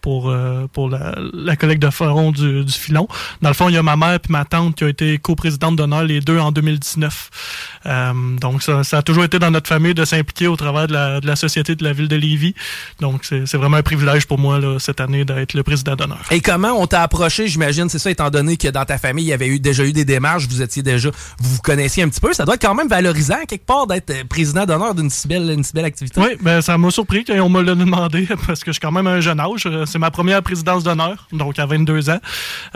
pour, 0.01 0.29
euh, 0.29 0.67
la, 1.33 1.55
collecte 1.55 1.81
de 1.81 2.31
du, 2.31 2.65
du 2.65 2.73
filon. 2.73 3.07
Dans 3.41 3.49
le 3.49 3.55
fond, 3.55 3.69
il 3.69 3.75
y 3.75 3.77
a 3.77 3.83
ma 3.83 3.95
mère 3.95 4.13
et 4.13 4.19
ma 4.29 4.45
tante 4.45 4.75
qui 4.75 4.83
ont 4.83 4.87
été 4.87 5.17
coprésidentes 5.17 5.75
d'honneur, 5.75 6.03
les 6.03 6.21
deux 6.21 6.39
en 6.39 6.51
2019. 6.51 7.29
Euh, 7.85 8.13
donc, 8.39 8.63
ça, 8.63 8.83
ça 8.83 8.99
a 8.99 9.01
toujours 9.01 9.23
été 9.23 9.39
dans 9.39 9.51
notre 9.51 9.67
famille 9.67 9.93
de 9.93 10.05
s'impliquer 10.05 10.47
au 10.47 10.55
travers 10.55 10.87
de 10.87 10.93
la, 10.93 11.19
de 11.19 11.27
la 11.27 11.35
société 11.35 11.75
de 11.75 11.83
la 11.83 11.93
ville 11.93 12.07
de 12.07 12.15
Lévis. 12.15 12.55
Donc, 12.99 13.23
c'est 13.25 13.55
vraiment 13.55 13.77
un 13.77 13.83
privilège 13.83 14.25
pour 14.25 14.39
moi 14.39 14.59
là, 14.59 14.79
cette 14.79 15.01
année 15.01 15.25
d'être 15.25 15.53
le 15.53 15.63
président 15.63 15.95
d'honneur. 15.95 16.21
Et 16.31 16.41
comment 16.41 16.73
on 16.79 16.87
t'a 16.87 17.01
approché, 17.01 17.47
j'imagine, 17.47 17.89
c'est 17.89 17.99
ça, 17.99 18.11
étant 18.11 18.29
donné 18.29 18.57
que 18.57 18.67
dans 18.67 18.85
ta 18.85 18.97
famille, 18.97 19.25
il 19.25 19.29
y 19.29 19.33
avait 19.33 19.47
eu, 19.47 19.59
déjà 19.59 19.85
eu 19.85 19.93
des 19.93 20.05
démarches, 20.05 20.47
vous 20.47 20.61
étiez 20.61 20.83
déjà, 20.83 21.09
vous 21.39 21.55
vous 21.55 21.61
connaissiez 21.61 22.03
un 22.03 22.09
petit 22.09 22.21
peu, 22.21 22.33
ça 22.33 22.45
doit 22.45 22.55
être 22.55 22.61
quand 22.61 22.75
même 22.75 22.87
valorisant, 22.87 23.43
quelque 23.47 23.65
part, 23.65 23.87
d'être 23.87 24.09
euh, 24.09 24.23
président 24.27 24.65
d'honneur 24.65 24.95
d'une 24.95 25.09
si 25.09 25.27
belle, 25.27 25.49
une 25.49 25.63
si 25.63 25.73
belle 25.73 25.85
activité. 25.85 26.19
Oui, 26.19 26.29
ben 26.41 26.61
ça 26.61 26.77
m'a 26.77 26.91
surpris 26.91 27.23
qu'on 27.23 27.49
me 27.49 27.61
l'a 27.61 27.75
demandé 27.75 28.27
parce 28.47 28.61
que 28.61 28.71
je 28.71 28.73
suis 28.73 28.79
quand 28.81 28.91
même 28.91 29.07
un 29.07 29.19
jeune 29.19 29.39
âge. 29.39 29.63
Euh, 29.65 29.85
C'est 29.85 29.99
ma 29.99 30.11
première 30.11 30.41
présidence 30.41 30.83
d'honneur, 30.83 31.27
donc 31.31 31.59
à 31.59 31.65
22 31.65 32.09
ans. 32.09 32.19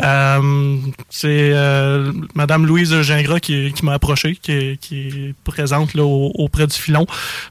Euh, 0.04 0.78
c'est 1.10 1.52
euh, 1.54 2.12
Madame 2.36 2.66
Louise 2.66 3.02
Gingras 3.02 3.40
qui, 3.40 3.72
qui 3.74 3.86
m'a 3.86 3.94
approché, 3.94 4.36
qui 4.36 4.52
est, 4.52 4.78
qui 5.10 5.20
est 5.30 5.34
présente 5.44 5.94
là, 5.94 6.04
auprès 6.04 6.68
du 6.68 6.76
filon 6.76 7.06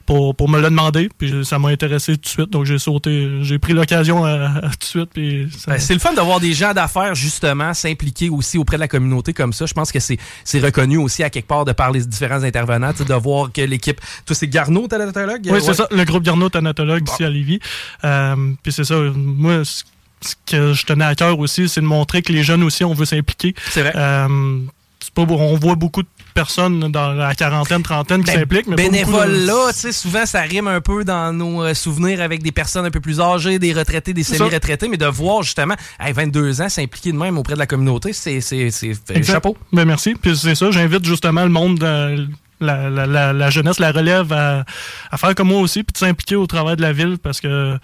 pour, 0.05 0.35
pour 0.35 0.49
me 0.49 0.57
le 0.59 0.69
demander. 0.69 1.09
Puis 1.17 1.45
ça 1.45 1.59
m'a 1.59 1.69
intéressé 1.69 2.13
tout 2.17 2.21
de 2.23 2.27
suite, 2.27 2.49
donc 2.49 2.65
j'ai 2.65 2.77
sauté, 2.79 3.29
j'ai 3.41 3.59
pris 3.59 3.73
l'occasion 3.73 4.25
à 4.25 4.61
tout 4.61 4.77
de 4.79 4.83
suite. 4.83 5.09
Puis 5.13 5.47
Ben, 5.67 5.77
c'est 5.79 5.93
le 5.93 5.99
fun 5.99 6.13
d'avoir 6.13 6.39
des 6.39 6.53
gens 6.53 6.73
d'affaires, 6.73 7.15
justement, 7.15 7.73
s'impliquer 7.73 8.29
aussi 8.29 8.57
auprès 8.57 8.77
de 8.77 8.81
la 8.81 8.87
communauté 8.87 9.33
comme 9.33 9.53
ça. 9.53 9.65
Je 9.65 9.73
pense 9.73 9.91
que 9.91 9.99
c'est 9.99 10.17
c'est 10.43 10.59
reconnu 10.59 10.97
aussi 10.97 11.23
à 11.23 11.29
quelque 11.29 11.47
part 11.47 11.65
de 11.65 11.71
par 11.71 11.91
les 11.91 12.05
différents 12.05 12.43
intervenants, 12.43 12.91
de 12.97 13.13
voir 13.13 13.51
que 13.51 13.61
l'équipe. 13.61 13.99
Toi, 14.25 14.35
c'est 14.35 14.47
Garneau, 14.47 14.87
thanatologue? 14.87 15.41
Oui, 15.45 15.59
c'est 15.61 15.67
Ouais. 15.69 15.73
ça, 15.73 15.87
le 15.91 16.03
groupe 16.03 16.23
Garneau 16.23 16.49
thanatologue 16.49 17.07
ici 17.09 17.23
à 17.23 17.29
Lévis. 17.29 17.59
Euh, 18.03 18.35
puis 18.63 18.71
c'est 18.71 18.83
ça, 18.83 18.95
moi, 19.15 19.63
ce 19.65 19.83
que 20.45 20.73
je 20.73 20.85
tenais 20.85 21.05
à 21.05 21.13
cœur 21.15 21.37
aussi, 21.39 21.69
c'est 21.69 21.81
de 21.81 21.85
montrer 21.85 22.21
que 22.21 22.31
les 22.33 22.43
jeunes 22.43 22.63
aussi, 22.63 22.83
on 22.83 22.93
veut 22.93 23.05
s'impliquer. 23.05 23.53
C'est 23.69 23.81
vrai. 23.81 23.93
Euh, 23.95 24.59
c'est 24.99 25.13
pas, 25.13 25.21
on 25.21 25.55
voit 25.55 25.75
beaucoup 25.75 26.01
de 26.01 26.07
personnes 26.41 26.79
dans 26.91 27.13
la 27.13 27.33
quarantaine, 27.33 27.81
trentaine 27.81 28.23
qui 28.23 28.31
Ben, 28.31 28.39
s'impliquent. 28.41 28.69
bénévole 28.69 29.31
de- 29.41 29.45
là, 29.47 29.73
tu 29.73 29.79
sais, 29.79 29.91
souvent 29.91 30.25
ça 30.25 30.41
rime 30.41 30.67
un 30.67 30.81
peu 30.81 31.03
dans 31.03 31.33
nos 31.33 31.63
euh, 31.63 31.73
souvenirs 31.73 32.21
avec 32.21 32.43
des 32.43 32.51
personnes 32.51 32.85
un 32.85 32.91
peu 32.91 32.99
plus 32.99 33.19
âgées, 33.19 33.57
des 33.57 33.73
retraités, 33.73 34.13
des 34.13 34.23
semi-retraités, 34.23 34.87
mais 34.87 34.97
de 34.97 35.05
voir 35.07 35.41
justement, 35.41 35.75
à 35.97 36.11
22 36.11 36.61
ans, 36.61 36.69
s'impliquer 36.69 37.11
de 37.11 37.17
même 37.17 37.37
auprès 37.39 37.55
de 37.55 37.59
la 37.59 37.65
communauté, 37.65 38.13
c'est 38.13 38.39
chapeau. 39.23 39.57
Ben, 39.73 39.85
merci. 39.85 40.13
Puis 40.13 40.37
c'est 40.37 40.53
ça, 40.55 40.69
j'invite 40.71 41.03
justement 41.05 41.43
le 41.43 41.49
monde, 41.49 41.83
euh, 41.83 42.25
la, 42.59 42.89
la, 42.89 43.05
la, 43.05 43.33
la 43.33 43.49
jeunesse, 43.49 43.79
la 43.79 43.91
relève 43.91 44.31
à, 44.33 44.65
à 45.11 45.17
faire 45.17 45.35
comme 45.35 45.49
moi 45.49 45.59
aussi, 45.61 45.83
puis 45.83 45.93
de 45.93 45.97
s'impliquer 45.97 46.35
au 46.35 46.47
travail 46.47 46.75
de 46.75 46.81
la 46.81 46.91
ville 46.93 47.17
parce 47.21 47.39
que 47.41 47.77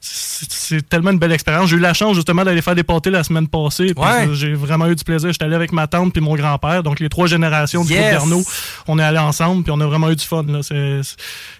c'est 0.00 0.88
tellement 0.88 1.10
une 1.10 1.18
belle 1.18 1.32
expérience. 1.32 1.68
J'ai 1.70 1.76
eu 1.76 1.80
la 1.80 1.94
chance 1.94 2.14
justement 2.14 2.44
d'aller 2.44 2.62
faire 2.62 2.74
des 2.74 2.82
pâtés 2.82 3.10
la 3.10 3.24
semaine 3.24 3.48
passée. 3.48 3.92
Ouais. 3.96 4.28
J'ai 4.32 4.54
vraiment 4.54 4.86
eu 4.86 4.94
du 4.94 5.04
plaisir. 5.04 5.32
J'étais 5.32 5.44
allé 5.44 5.54
avec 5.56 5.72
ma 5.72 5.86
tante 5.86 6.12
puis 6.12 6.22
mon 6.22 6.34
grand-père, 6.36 6.82
donc 6.82 7.00
les 7.00 7.08
trois 7.08 7.26
générations 7.26 7.84
du 7.84 7.92
Yes! 7.92 8.16
groupe. 8.24 8.46
On 8.86 8.98
est 8.98 9.02
allés 9.02 9.18
ensemble 9.18 9.62
puis 9.64 9.72
on 9.74 9.80
a 9.80 9.86
vraiment 9.86 10.10
eu 10.10 10.16
du 10.16 10.24
fun. 10.24 10.44
Là. 10.46 10.60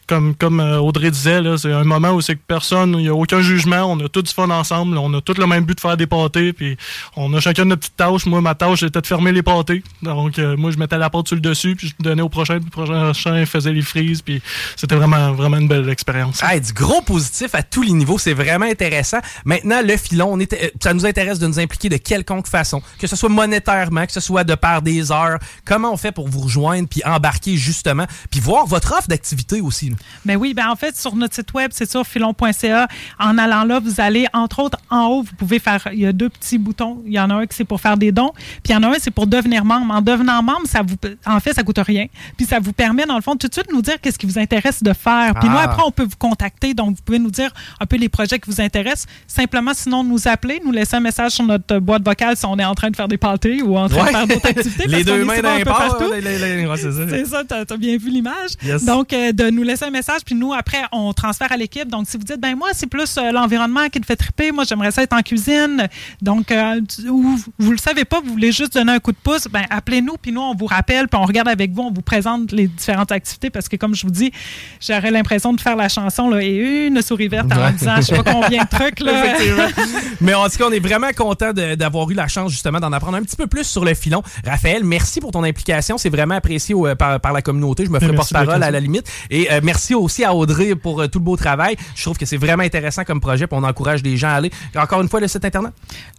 Comme, 0.08 0.34
comme 0.34 0.60
euh, 0.60 0.78
Audrey 0.78 1.10
disait, 1.10 1.40
c'est 1.58 1.72
un 1.72 1.84
moment 1.84 2.10
où 2.12 2.20
c'est 2.20 2.34
que 2.34 2.40
personne, 2.46 2.94
il 2.94 3.02
n'y 3.02 3.08
a 3.08 3.14
aucun 3.14 3.42
jugement, 3.42 3.84
on 3.84 4.00
a 4.00 4.08
tout 4.08 4.22
du 4.22 4.32
fun 4.32 4.48
ensemble, 4.50 4.96
on 4.98 5.12
a 5.14 5.20
tout 5.20 5.34
le 5.34 5.46
même 5.46 5.64
but 5.64 5.74
de 5.74 5.80
faire 5.80 5.96
des 5.96 6.06
pâtés, 6.06 6.52
puis 6.52 6.76
on 7.16 7.32
a 7.34 7.40
chacun 7.40 7.66
notre 7.66 7.80
petite 7.80 7.96
tâche. 7.96 8.26
Moi, 8.26 8.40
ma 8.40 8.54
tâche, 8.54 8.80
c'était 8.80 9.00
de 9.00 9.06
fermer 9.06 9.32
les 9.32 9.42
pâtés. 9.42 9.82
Donc, 10.02 10.38
euh, 10.38 10.56
moi, 10.56 10.70
je 10.70 10.78
mettais 10.78 10.98
la 10.98 11.10
pâte 11.10 11.28
sur 11.28 11.36
le 11.36 11.42
dessus, 11.42 11.76
puis 11.76 11.88
je 11.88 12.02
donnais 12.02 12.22
au 12.22 12.28
prochain, 12.28 12.56
puis 12.58 12.64
le 12.64 12.70
prochain 12.70 13.46
faisait 13.46 13.72
les 13.72 13.82
frises, 13.82 14.22
puis 14.22 14.40
c'était 14.76 14.96
vraiment, 14.96 15.32
vraiment 15.32 15.58
une 15.58 15.68
belle 15.68 15.88
expérience. 15.90 16.42
Hey, 16.42 16.60
du 16.60 16.72
gros 16.72 17.02
positif 17.02 17.54
à 17.54 17.62
tous 17.62 17.82
les 17.82 17.92
niveaux, 17.92 18.18
c'est 18.18 18.34
vraiment 18.34 18.66
intéressant. 18.66 19.18
Maintenant, 19.44 19.82
le 19.84 19.96
filon, 19.96 20.32
on 20.32 20.40
était, 20.40 20.64
euh, 20.64 20.78
ça 20.82 20.94
nous 20.94 21.04
intéresse 21.04 21.38
de 21.38 21.46
nous 21.46 21.60
impliquer 21.60 21.90
de 21.90 21.98
quelconque 21.98 22.48
façon, 22.48 22.82
que 22.98 23.06
ce 23.06 23.14
soit 23.14 23.28
monétairement, 23.28 24.06
que 24.06 24.12
ce 24.12 24.20
soit 24.20 24.44
de 24.44 24.54
par 24.54 24.80
des 24.80 25.12
heures. 25.12 25.38
Comment 25.66 25.92
on 25.92 25.96
fait 25.96 26.12
pour 26.12 26.28
vous 26.28 26.40
rejoindre 26.40 26.88
puis 26.88 27.02
embarquer 27.04 27.56
justement, 27.56 28.06
puis 28.30 28.40
voir 28.40 28.66
votre 28.66 28.92
offre 28.92 29.08
d'activité 29.08 29.60
aussi. 29.60 29.92
Ben 30.24 30.36
oui, 30.36 30.54
ben 30.54 30.68
en 30.68 30.76
fait, 30.76 30.96
sur 30.96 31.14
notre 31.16 31.34
site 31.34 31.52
web, 31.54 31.70
c'est 31.74 31.90
sur 31.90 32.04
filon.ca. 32.06 32.88
En 33.18 33.38
allant 33.38 33.64
là, 33.64 33.80
vous 33.80 34.00
allez, 34.00 34.26
entre 34.32 34.60
autres, 34.60 34.78
en 34.90 35.06
haut, 35.06 35.22
vous 35.22 35.34
pouvez 35.36 35.58
faire, 35.58 35.88
il 35.92 36.00
y 36.00 36.06
a 36.06 36.12
deux 36.12 36.28
petits 36.28 36.58
boutons. 36.58 37.02
Il 37.06 37.12
y 37.12 37.20
en 37.20 37.30
a 37.30 37.34
un 37.34 37.46
qui 37.46 37.56
c'est 37.56 37.64
pour 37.64 37.80
faire 37.80 37.96
des 37.96 38.12
dons, 38.12 38.32
puis 38.62 38.70
il 38.70 38.72
y 38.72 38.76
en 38.76 38.82
a 38.82 38.88
un, 38.88 38.94
c'est 38.98 39.10
pour 39.10 39.26
devenir 39.26 39.64
membre. 39.64 39.94
En 39.94 40.02
devenant 40.02 40.42
membre, 40.42 40.66
ça 40.66 40.82
vous, 40.82 40.96
en 41.26 41.40
fait, 41.40 41.52
ça 41.54 41.62
coûte 41.62 41.78
rien. 41.78 42.06
Puis 42.36 42.46
ça 42.46 42.58
vous 42.60 42.72
permet, 42.72 43.04
dans 43.06 43.16
le 43.16 43.22
fond, 43.22 43.36
tout 43.36 43.48
de 43.48 43.52
suite 43.52 43.72
nous 43.72 43.82
dire 43.82 44.00
qu'est-ce 44.00 44.18
qui 44.18 44.26
vous 44.26 44.38
intéresse 44.38 44.82
de 44.82 44.92
faire. 44.92 45.34
Puis 45.34 45.48
Ah. 45.48 45.52
nous, 45.52 45.58
après, 45.58 45.82
on 45.86 45.90
peut 45.90 46.04
vous 46.04 46.16
contacter. 46.18 46.74
Donc, 46.74 46.96
vous 46.96 47.02
pouvez 47.04 47.18
nous 47.18 47.30
dire 47.30 47.52
un 47.80 47.86
peu 47.86 47.96
les 47.96 48.08
projets 48.08 48.38
qui 48.38 48.50
vous 48.50 48.60
intéressent. 48.60 49.06
Simplement, 49.26 49.72
sinon, 49.74 50.04
nous 50.04 50.28
appeler, 50.28 50.60
nous 50.64 50.72
laisser 50.72 50.96
un 50.96 51.00
message 51.00 51.32
sur 51.32 51.44
notre 51.44 51.78
boîte 51.78 52.04
vocale 52.04 52.36
si 52.36 52.44
on 52.46 52.58
est 52.58 52.64
en 52.64 52.74
train 52.74 52.90
de 52.90 52.96
faire 52.96 53.08
des 53.08 53.16
pâtés 53.18 53.62
ou 53.62 53.76
en 53.76 53.88
train 53.88 53.98
Ouais. 54.02 54.12
de 54.12 54.16
faire 54.16 54.26
d'autres 54.26 54.46
activités. 54.50 54.86
les 54.86 54.92
parce 54.92 55.04
deux 55.04 55.24
mains 55.24 55.32
est 55.34 55.36
souvent 55.36 55.48
dans 55.48 55.54
un 55.54 55.58
les 55.58 55.64
peu 55.64 55.70
ports, 55.70 55.78
partout. 55.78 56.12
les- 56.14 56.20
les- 56.20 56.38
les- 56.56 56.66
ouais, 56.66 56.76
c'est 56.76 57.24
ça. 57.26 57.42
Tu 57.44 57.72
as, 57.72 57.76
bien 57.76 57.96
vu 57.96 58.10
l'image. 58.10 58.50
Yes. 58.64 58.84
Donc, 58.84 59.12
euh, 59.12 59.32
de 59.32 59.50
nous 59.50 59.62
laisser 59.62 59.84
un 59.88 59.90
message, 59.90 60.20
puis 60.24 60.34
nous, 60.34 60.52
après, 60.52 60.82
on 60.92 61.12
transfère 61.12 61.50
à 61.52 61.56
l'équipe. 61.56 61.88
Donc, 61.88 62.06
si 62.08 62.16
vous 62.16 62.24
dites, 62.24 62.40
ben 62.40 62.56
moi, 62.56 62.68
c'est 62.72 62.86
plus 62.86 63.16
euh, 63.18 63.32
l'environnement 63.32 63.88
qui 63.88 64.00
te 64.00 64.06
fait 64.06 64.16
triper, 64.16 64.52
moi, 64.52 64.64
j'aimerais 64.68 64.90
ça 64.90 65.02
être 65.02 65.12
en 65.12 65.22
cuisine. 65.22 65.88
Donc, 66.22 66.50
euh, 66.52 66.80
ou 67.10 67.36
vous 67.58 67.70
le 67.72 67.78
savez 67.78 68.04
pas, 68.04 68.20
vous 68.24 68.30
voulez 68.32 68.52
juste 68.52 68.74
donner 68.74 68.92
un 68.92 68.98
coup 69.00 69.12
de 69.12 69.16
pouce, 69.22 69.48
ben 69.50 69.62
appelez-nous, 69.70 70.16
puis 70.20 70.32
nous, 70.32 70.40
on 70.40 70.54
vous 70.54 70.66
rappelle, 70.66 71.08
puis 71.08 71.18
on 71.20 71.24
regarde 71.24 71.48
avec 71.48 71.72
vous, 71.72 71.82
on 71.82 71.92
vous 71.92 72.02
présente 72.02 72.52
les 72.52 72.68
différentes 72.68 73.12
activités, 73.12 73.50
parce 73.50 73.68
que, 73.68 73.76
comme 73.76 73.94
je 73.94 74.02
vous 74.06 74.12
dis, 74.12 74.32
j'aurais 74.80 75.10
l'impression 75.10 75.52
de 75.52 75.60
faire 75.60 75.76
la 75.76 75.88
chanson, 75.88 76.28
là, 76.30 76.42
et 76.42 76.86
une 76.86 77.00
souris 77.02 77.28
verte 77.28 77.52
en 77.52 77.56
Ouais. 77.58 77.72
disant, 77.72 77.96
je 77.96 78.02
sais 78.02 78.22
pas 78.22 78.32
combien 78.32 78.62
de 78.64 78.68
trucs, 78.68 79.00
là. 79.00 79.34
Mais 80.20 80.34
en 80.34 80.48
tout 80.48 80.58
cas, 80.58 80.64
on 80.68 80.72
est 80.72 80.80
vraiment 80.80 81.10
content 81.16 81.52
de- 81.52 81.74
d'avoir 81.74 82.10
eu 82.10 82.14
la 82.14 82.28
chance 82.28 82.50
justement 82.52 82.80
d'en 82.80 82.92
apprendre 82.92 83.16
un 83.16 83.22
petit 83.22 83.36
peu 83.36 83.46
plus 83.46 83.64
sur 83.64 83.84
le 83.84 83.94
filon. 83.94 84.22
Raphaël, 84.44 84.84
merci 84.84 85.20
pour 85.20 85.30
ton 85.32 85.42
implication. 85.44 85.98
C'est 85.98 86.08
vraiment 86.10 86.34
apprécié 86.34 86.74
au- 86.74 86.94
par, 86.96 87.20
par 87.20 87.32
la 87.32 87.42
communauté. 87.42 87.84
Je 87.84 87.90
me 87.90 87.98
ferai 87.98 88.12
Merci, 88.12 88.32
porte-parole 88.34 88.62
à 88.62 88.70
la 88.70 88.80
limite. 88.80 89.06
Et 89.30 89.50
euh, 89.52 89.60
merci 89.62 89.77
aussi 89.94 90.24
à 90.24 90.34
Audrey 90.34 90.74
pour 90.74 91.00
euh, 91.02 91.08
tout 91.08 91.18
le 91.18 91.24
beau 91.24 91.36
travail. 91.36 91.76
Je 91.94 92.02
trouve 92.02 92.16
que 92.18 92.26
c'est 92.26 92.36
vraiment 92.36 92.62
intéressant 92.62 93.04
comme 93.04 93.20
projet. 93.20 93.46
Puis 93.46 93.58
on 93.58 93.64
encourage 93.64 94.02
les 94.02 94.16
gens 94.16 94.28
à 94.28 94.32
aller. 94.32 94.50
Encore 94.76 95.00
une 95.02 95.08
fois, 95.08 95.20
le 95.20 95.28
site 95.28 95.44
internet? 95.44 95.72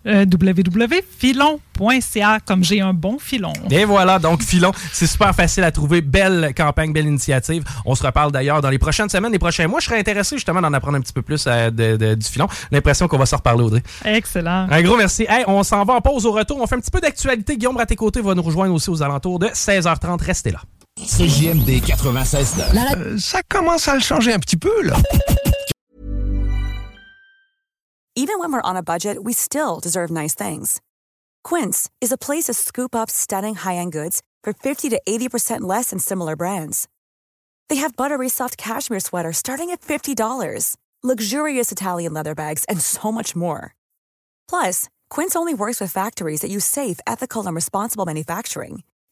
Euh, 0.08 0.26
www.filon.ca, 1.30 2.40
comme 2.46 2.64
j'ai 2.64 2.82
un 2.82 2.94
bon 2.94 3.18
filon. 3.20 3.54
Et 3.70 3.86
voilà, 3.86 4.20
donc 4.20 4.42
Filon, 4.42 4.72
c'est 4.92 5.08
super 5.08 5.34
facile 5.36 5.64
à 5.64 5.72
trouver. 5.72 6.02
Belle 6.02 6.54
campagne, 6.56 6.94
belle 6.94 7.08
initiative. 7.08 7.64
On 7.86 7.96
se 7.96 8.04
reparle 8.06 8.32
d'ailleurs 8.32 8.62
dans 8.62 8.70
les 8.70 8.80
prochaines 8.80 9.10
semaines, 9.10 9.32
les 9.32 9.40
prochains 9.40 9.68
mois. 9.68 9.80
Je 9.80 9.86
serais 9.86 10.00
intéressé 10.00 10.36
justement 10.38 10.62
d'en 10.62 10.74
apprendre 10.74 10.98
un 10.98 11.02
petit 11.02 11.14
peu 11.14 11.22
plus 11.22 11.46
euh, 11.48 11.70
de- 11.70 11.98
de- 11.98 12.16
du 12.16 12.26
Filon. 12.26 12.48
L'impression 12.72 13.08
qu'on 13.08 13.18
va 13.18 13.26
se 13.26 13.36
reparler, 13.36 13.64
Audrey. 13.64 13.84
Excellent. 14.06 14.68
Un 14.70 14.82
gros 14.82 14.98
merci. 14.98 15.26
Hey, 15.30 15.44
on 15.48 15.64
s'en 15.64 15.84
va 15.86 15.94
en 15.96 16.02
pause 16.02 16.26
au 16.26 16.32
retour. 16.32 16.60
On 16.62 16.68
fait 16.68 16.76
un 16.76 16.80
petit 16.80 16.92
peu 16.92 17.00
d'actualité. 17.02 17.58
Guillaume 17.58 17.78
Raté-Côté 17.78 18.22
va 18.22 18.34
nous 18.36 18.42
rejoindre 18.44 18.74
aussi 18.74 18.90
aux 18.90 19.02
alentours 19.04 19.40
de 19.40 19.48
16h30. 19.48 20.22
Restez 20.24 20.52
là. 20.52 20.60
CJMD 21.06 21.82
96 21.82 22.56
Euh, 22.60 23.18
ça 23.18 23.42
commence 23.50 23.88
à 23.88 23.94
le 23.94 24.00
changer 24.02 24.34
un 24.34 24.40
petit 24.40 24.58
peu, 24.58 24.82
là. 24.84 24.98
Even 28.16 28.40
when 28.40 28.52
we're 28.52 28.62
on 28.64 28.76
a 28.76 28.84
budget, 28.84 29.24
we 29.24 29.34
still 29.34 29.80
deserve 29.80 30.12
nice 30.12 30.36
things. 30.36 30.82
Quince 31.44 31.90
is 32.02 32.12
a 32.12 32.18
place 32.18 32.46
to 32.46 32.54
scoop 32.54 32.94
up 32.94 33.10
stunning 33.10 33.56
high-end 33.56 33.94
goods 33.94 34.22
for 34.44 34.52
50 34.52 34.90
to 34.90 35.00
80% 35.08 35.62
less 35.62 35.92
than 35.92 36.00
similar 36.00 36.36
brands. 36.36 36.88
They 37.70 37.78
have 37.78 37.96
buttery 37.96 38.28
soft 38.30 38.58
cashmere 38.58 39.00
sweaters 39.00 39.38
starting 39.38 39.70
at 39.70 39.80
$50, 39.82 40.76
luxurious 41.02 41.72
Italian 41.72 42.14
leather 42.14 42.36
bags, 42.36 42.66
and 42.68 42.82
so 42.82 43.10
much 43.12 43.36
more. 43.38 43.74
Plus, 44.50 44.90
Quince 45.10 45.36
only 45.36 45.54
works 45.54 45.80
with 45.80 45.92
factories 45.94 46.42
that 46.42 46.52
use 46.52 46.66
safe, 46.66 47.00
ethical, 47.08 47.46
and 47.48 47.56
responsible 47.56 48.06
manufacturing. 48.06 48.84